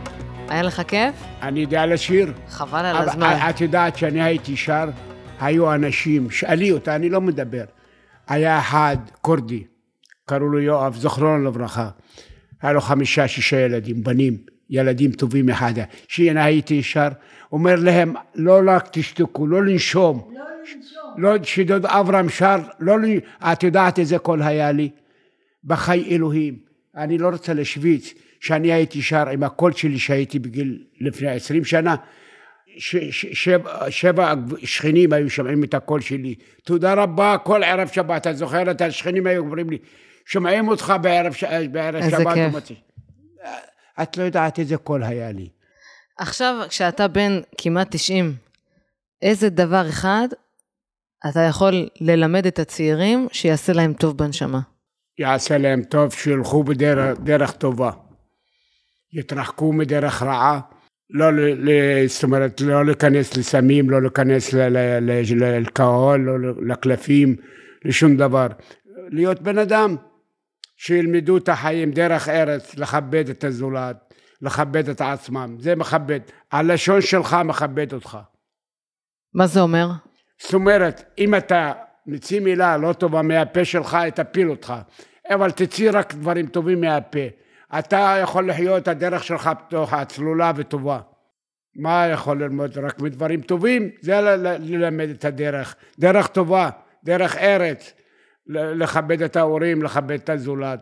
היה 0.49 0.63
לך 0.63 0.83
כיף? 0.89 1.15
אני 1.43 1.61
יודע 1.61 1.87
לשיר. 1.87 2.33
חבל 2.49 2.85
על 2.85 2.97
אבל 2.97 3.09
הזמן. 3.09 3.39
את 3.51 3.61
יודעת 3.61 3.97
שאני 3.97 4.23
הייתי 4.23 4.57
שר, 4.57 4.89
היו 5.41 5.75
אנשים, 5.75 6.31
שאלי 6.31 6.73
אותה, 6.73 6.97
אני 6.97 7.09
לא 7.09 7.21
מדבר. 7.21 7.65
היה 8.29 8.59
אחד, 8.59 8.97
כורדי, 9.21 9.65
קראו 10.27 10.49
לו 10.49 10.61
יואב, 10.61 10.97
זכרונו 10.97 11.45
לברכה. 11.45 11.89
היה 12.63 12.73
לו 12.73 12.81
חמישה, 12.81 13.29
שישה 13.29 13.61
ילדים, 13.61 14.03
בנים, 14.03 14.37
ילדים 14.71 15.13
טובים 15.13 15.49
אחד. 15.49 15.73
כשאני 16.09 16.43
הייתי 16.43 16.83
שר, 16.83 17.09
אומר 17.53 17.75
להם, 17.77 18.15
לא 18.35 18.61
רק 18.67 18.89
תשתקו, 18.93 19.47
לא 19.47 19.65
לנשום. 19.65 20.31
לא 20.35 20.45
לנשום. 20.61 21.15
לא, 21.17 21.31
שדוד 21.43 21.87
אברהם 21.87 22.29
שר, 22.29 22.59
לא 22.81 23.01
לנשום. 23.01 23.29
את 23.53 23.63
יודעת 23.63 23.99
איזה 23.99 24.19
קול 24.19 24.43
היה 24.43 24.73
לי? 24.73 24.91
בחי 25.65 26.09
אלוהים. 26.11 26.59
אני 26.97 27.19
לא 27.19 27.29
רוצה 27.29 27.55
להשוויץ, 27.55 28.15
שאני 28.47 28.73
הייתי 28.73 29.03
שר 29.03 29.29
עם 29.29 29.43
הקול 29.43 29.73
שלי 29.73 29.99
שהייתי 29.99 30.39
בגיל 30.39 30.85
לפני 31.01 31.29
עשרים 31.29 31.65
שנה, 31.65 31.95
ש, 32.79 32.97
ש, 32.97 33.27
שבע, 33.33 33.91
שבע 33.91 34.35
שכנים 34.65 35.13
היו 35.13 35.31
שומעים 35.31 35.65
את 35.65 35.75
הקול 35.75 36.01
שלי. 36.01 36.35
תודה 36.65 36.95
רבה, 36.95 37.37
כל 37.45 37.65
ערב 37.65 37.89
שבת, 37.89 38.23
אתה 38.23 38.33
זוכר 38.33 38.71
את 38.71 38.81
השכנים 38.81 39.27
היו 39.27 39.43
אומרים 39.43 39.71
לי, 39.71 39.79
שומעים 40.27 40.69
אותך 40.69 40.95
בערב, 41.03 41.33
ש- 41.33 41.45
בערב 41.45 41.95
איזה 41.97 42.11
שבת. 42.11 42.35
כיף. 42.35 42.55
ומצ- 42.55 42.73
את 44.03 44.17
לא 44.17 44.23
יודעת 44.23 44.59
איזה 44.59 44.77
קול 44.77 45.03
היה 45.03 45.33
לי. 45.33 45.49
עכשיו, 46.19 46.55
כשאתה 46.69 47.09
בן 47.09 47.41
כמעט 47.59 47.87
90, 47.91 48.35
איזה 49.23 49.49
דבר 49.49 49.89
אחד 49.89 50.29
אתה 51.31 51.41
יכול 51.41 51.89
ללמד 52.01 52.47
את 52.47 52.59
הצעירים 52.59 53.29
שיעשה 53.33 53.73
להם 53.73 53.93
טוב 53.93 54.19
בנשמה? 54.19 54.61
יעשה 55.19 55.59
להם 55.59 55.83
טוב, 55.83 56.13
שילכו 56.13 56.65
בדרך 56.65 57.19
דרך 57.21 57.53
טובה. 57.53 57.91
יתרחקו 59.13 59.73
מדרך 59.73 60.23
רעה, 60.23 60.61
לא, 61.11 61.27
זאת 62.07 62.25
אומרת, 62.25 62.61
לא 62.61 62.85
להיכנס 62.85 63.37
לסמים, 63.37 63.91
לא 63.91 64.03
להיכנס 64.03 64.53
לאלכוהול, 65.37 66.21
לא 66.21 66.53
לקלפים, 66.67 67.37
לשום 67.85 68.17
דבר. 68.17 68.47
להיות 69.09 69.43
בן 69.43 69.59
אדם, 69.59 69.97
שילמדו 70.77 71.37
את 71.37 71.49
החיים 71.49 71.91
דרך 71.91 72.29
ארץ, 72.29 72.79
לכבד 72.79 73.29
את 73.29 73.45
הזולת, 73.45 74.15
לכבד 74.43 74.89
את 74.89 75.01
עצמם, 75.01 75.57
זה 75.61 75.77
מכבד. 75.77 76.21
הלשון 76.53 77.01
שלך 77.01 77.37
מכבד 77.45 77.93
אותך. 77.93 78.19
מה 79.35 79.47
זה 79.47 79.61
אומר? 79.61 79.89
זאת 80.39 80.55
אומרת, 80.55 81.15
אם 81.19 81.35
אתה 81.35 81.73
מוציא 82.07 82.41
מילה 82.41 82.77
לא 82.77 82.93
טובה 82.93 83.23
מהפה 83.23 83.65
שלך, 83.65 83.95
היא 83.95 84.13
תפיל 84.13 84.51
אותך. 84.51 84.75
אבל 85.31 85.51
תוציא 85.51 85.91
רק 85.93 86.15
דברים 86.15 86.47
טובים 86.47 86.81
מהפה. 86.81 87.19
אתה 87.79 88.17
יכול 88.23 88.51
לחיות, 88.51 88.89
הדרך 88.89 89.25
שלך 89.25 89.51
פתוחה, 89.67 90.05
צלולה 90.05 90.53
וטובה. 90.57 91.01
מה 91.77 92.07
יכול 92.07 92.43
ללמוד? 92.43 92.79
רק 92.79 93.01
מדברים 93.01 93.41
טובים? 93.41 93.91
זה 94.01 94.21
ללמד 94.61 95.09
את 95.09 95.25
הדרך. 95.25 95.77
דרך 95.99 96.27
טובה, 96.27 96.71
דרך 97.05 97.37
ארץ. 97.37 97.93
לכבד 98.49 99.23
את 99.23 99.37
ההורים, 99.37 99.83
לכבד 99.83 100.21
את 100.21 100.29
הזולת. 100.29 100.81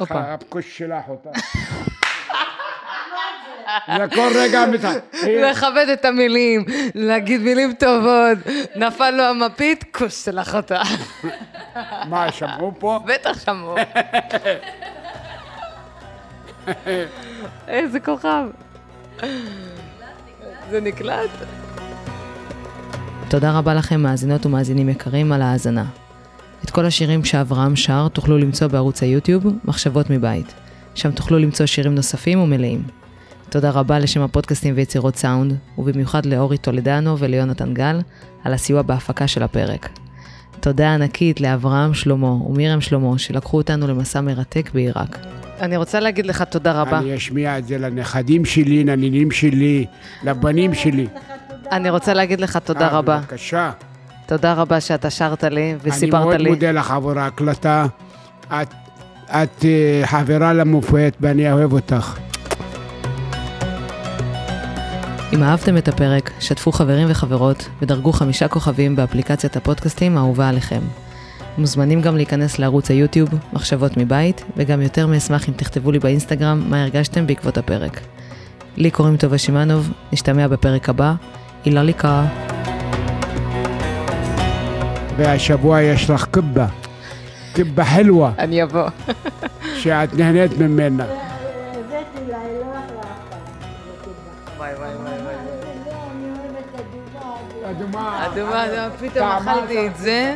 הפקוש 0.00 0.78
שלח 0.78 1.08
אותה. 1.08 1.30
זה 3.96 4.04
כל 4.14 4.28
רגע 4.34 4.66
מת... 4.66 4.80
לכבד 5.50 5.86
את 5.92 6.04
המילים, 6.04 6.64
להגיד 6.94 7.40
מילים 7.40 7.72
טובות. 7.72 8.38
נפל 8.76 9.10
לו 9.10 9.22
המפית, 9.22 9.84
כוס 9.92 10.24
שלח 10.24 10.54
אותה. 10.54 10.82
מה, 12.10 12.32
שמעו 12.32 12.72
פה? 12.78 13.00
בטח 13.04 13.44
שמעו. 13.44 13.76
איזה 17.68 18.00
כוכב. 18.00 18.44
זה 20.70 20.80
נקלט? 20.80 21.30
תודה 23.28 23.58
רבה 23.58 23.74
לכם, 23.74 24.00
מאזינות 24.00 24.46
ומאזינים 24.46 24.88
יקרים, 24.88 25.32
על 25.32 25.42
ההאזנה. 25.42 25.84
את 26.64 26.70
כל 26.70 26.86
השירים 26.86 27.24
שאברהם 27.24 27.76
שר 27.76 28.08
תוכלו 28.08 28.38
למצוא 28.38 28.66
בערוץ 28.66 29.02
היוטיוב, 29.02 29.46
מחשבות 29.64 30.10
מבית. 30.10 30.54
שם 30.94 31.10
תוכלו 31.10 31.38
למצוא 31.38 31.66
שירים 31.66 31.94
נוספים 31.94 32.40
ומלאים. 32.40 32.82
תודה 33.50 33.70
רבה 33.70 33.98
לשם 33.98 34.20
הפודקאסטים 34.20 34.74
ויצירות 34.76 35.16
סאונד, 35.16 35.56
ובמיוחד 35.78 36.26
לאורי 36.26 36.58
טולדנו 36.58 37.18
וליונתן 37.18 37.74
גל, 37.74 38.00
על 38.44 38.54
הסיוע 38.54 38.82
בהפקה 38.82 39.26
של 39.26 39.42
הפרק. 39.42 39.88
תודה 40.60 40.94
ענקית 40.94 41.40
לאברהם 41.40 41.94
שלמה 41.94 42.32
ומירם 42.32 42.80
שלמה, 42.80 43.18
שלקחו 43.18 43.56
אותנו 43.56 43.86
למסע 43.86 44.20
מרתק 44.20 44.70
בעיראק. 44.74 45.18
אני 45.60 45.76
רוצה 45.76 46.00
להגיד 46.00 46.26
לך 46.26 46.42
תודה 46.42 46.80
רבה. 46.80 46.98
אני 46.98 47.16
אשמיע 47.16 47.58
את 47.58 47.66
זה 47.66 47.78
לנכדים 47.78 48.44
שלי, 48.44 48.84
לנינים 48.84 49.30
שלי, 49.30 49.86
לבנים 50.22 50.74
שלי. 50.74 51.06
אני 51.72 51.90
רוצה 51.90 52.14
להגיד 52.14 52.40
לך 52.40 52.56
תודה 52.56 52.88
אה, 52.88 52.98
רבה. 52.98 53.18
בבקשה. 53.18 53.70
תודה 54.26 54.52
רבה 54.52 54.80
שאתה 54.80 55.10
שרת 55.10 55.44
לי 55.44 55.70
אני 55.70 55.78
וסיפרת 55.82 56.24
מאוד 56.24 56.34
לי. 56.34 56.50
מודה 56.50 56.72
לך 56.72 56.90
עבור 56.90 57.18
ההקלטה. 57.18 57.86
את, 58.46 58.74
את 59.28 59.64
אה, 59.64 60.02
חברה 60.04 60.52
למופת 60.52 61.16
ואני 61.20 61.52
אוהב 61.52 61.72
אותך. 61.72 62.27
אם 65.32 65.42
אהבתם 65.42 65.76
את 65.76 65.88
הפרק, 65.88 66.30
שתפו 66.40 66.72
חברים 66.72 67.06
וחברות 67.10 67.68
ודרגו 67.82 68.12
חמישה 68.12 68.48
כוכבים 68.48 68.96
באפליקציית 68.96 69.56
הפודקאסטים 69.56 70.16
האהובה 70.16 70.48
עליכם. 70.48 70.80
מוזמנים 71.58 72.00
גם 72.00 72.16
להיכנס 72.16 72.58
לערוץ 72.58 72.90
היוטיוב, 72.90 73.28
מחשבות 73.52 73.96
מבית, 73.96 74.44
וגם 74.56 74.82
יותר 74.82 75.06
מאשמח 75.06 75.48
אם 75.48 75.54
תכתבו 75.56 75.92
לי 75.92 75.98
באינסטגרם 75.98 76.62
מה 76.70 76.82
הרגשתם 76.82 77.26
בעקבות 77.26 77.58
הפרק. 77.58 78.00
לי 78.76 78.90
קוראים 78.90 79.16
טובה 79.16 79.38
שמאנוב, 79.38 79.92
נשתמע 80.12 80.48
בפרק 80.48 80.88
הבא. 80.88 81.14
הילה 81.64 81.82
ליקה. 81.82 82.24
והשבוע 85.16 85.82
יש 85.82 86.10
לך 86.10 86.26
קבה. 86.30 86.66
קבה 87.52 87.84
חלווה, 87.84 88.32
אני 88.38 88.62
אבוא. 88.62 88.88
שאת 89.76 90.14
נהנית 90.14 90.58
ממנה. 90.58 91.27
אדומה. 97.70 98.26
אדומה, 98.26 98.64
פתאום 99.00 99.28
אכלתי 99.28 99.86
את 99.86 99.96
זה. 99.96 100.34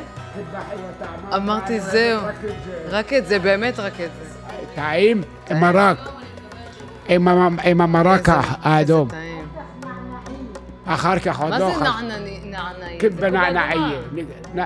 אמרתי 1.36 1.80
זהו. 1.80 2.20
רק 2.90 3.12
את 3.12 3.26
זה. 3.26 3.38
באמת 3.38 3.78
רק 3.78 3.92
את 3.92 4.10
זה. 4.18 4.24
טעים? 4.74 5.22
עם 5.50 5.60
מרק. 5.60 5.98
עם 7.08 7.28
המ- 7.28 7.58
עם 7.64 7.80
המרק 7.80 8.28
האדום. 8.62 9.08
אחר 10.86 11.18
כך 11.18 11.40
עוד 11.40 11.50
מה 11.50 11.58
לא 11.58 11.66
זה 11.70 11.72
אכל. 11.76 11.84
נענעי? 11.84 12.40
נענעי? 12.44 12.98
קבה 12.98 13.20
זה 13.20 13.30
נענעייה. 13.30 14.00
נ- 14.54 14.60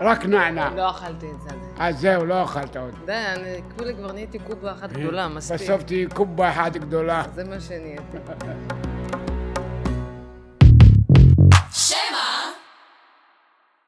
רק 0.00 0.24
נענע. 0.26 0.68
לא 0.76 0.90
אכלתי 0.90 1.26
את 1.36 1.40
זה. 1.42 1.48
אז 1.78 1.98
זהו, 2.00 2.24
לא 2.26 2.44
אכלת 2.44 2.76
עוד. 2.76 2.90
די, 3.06 3.12
אני 3.12 3.60
כולי 3.78 3.94
כבר 3.94 4.12
נהייתי 4.12 4.38
קובה 4.38 4.72
אחת 4.72 4.92
גדולה, 4.92 5.28
מספיק. 5.28 5.60
בסוף 5.60 5.82
תהיי 5.82 6.06
קובה 6.14 6.50
אחת 6.50 6.76
גדולה. 6.76 7.22
זה 7.34 7.44
מה 7.44 7.60
שנהייתי. 7.60 8.16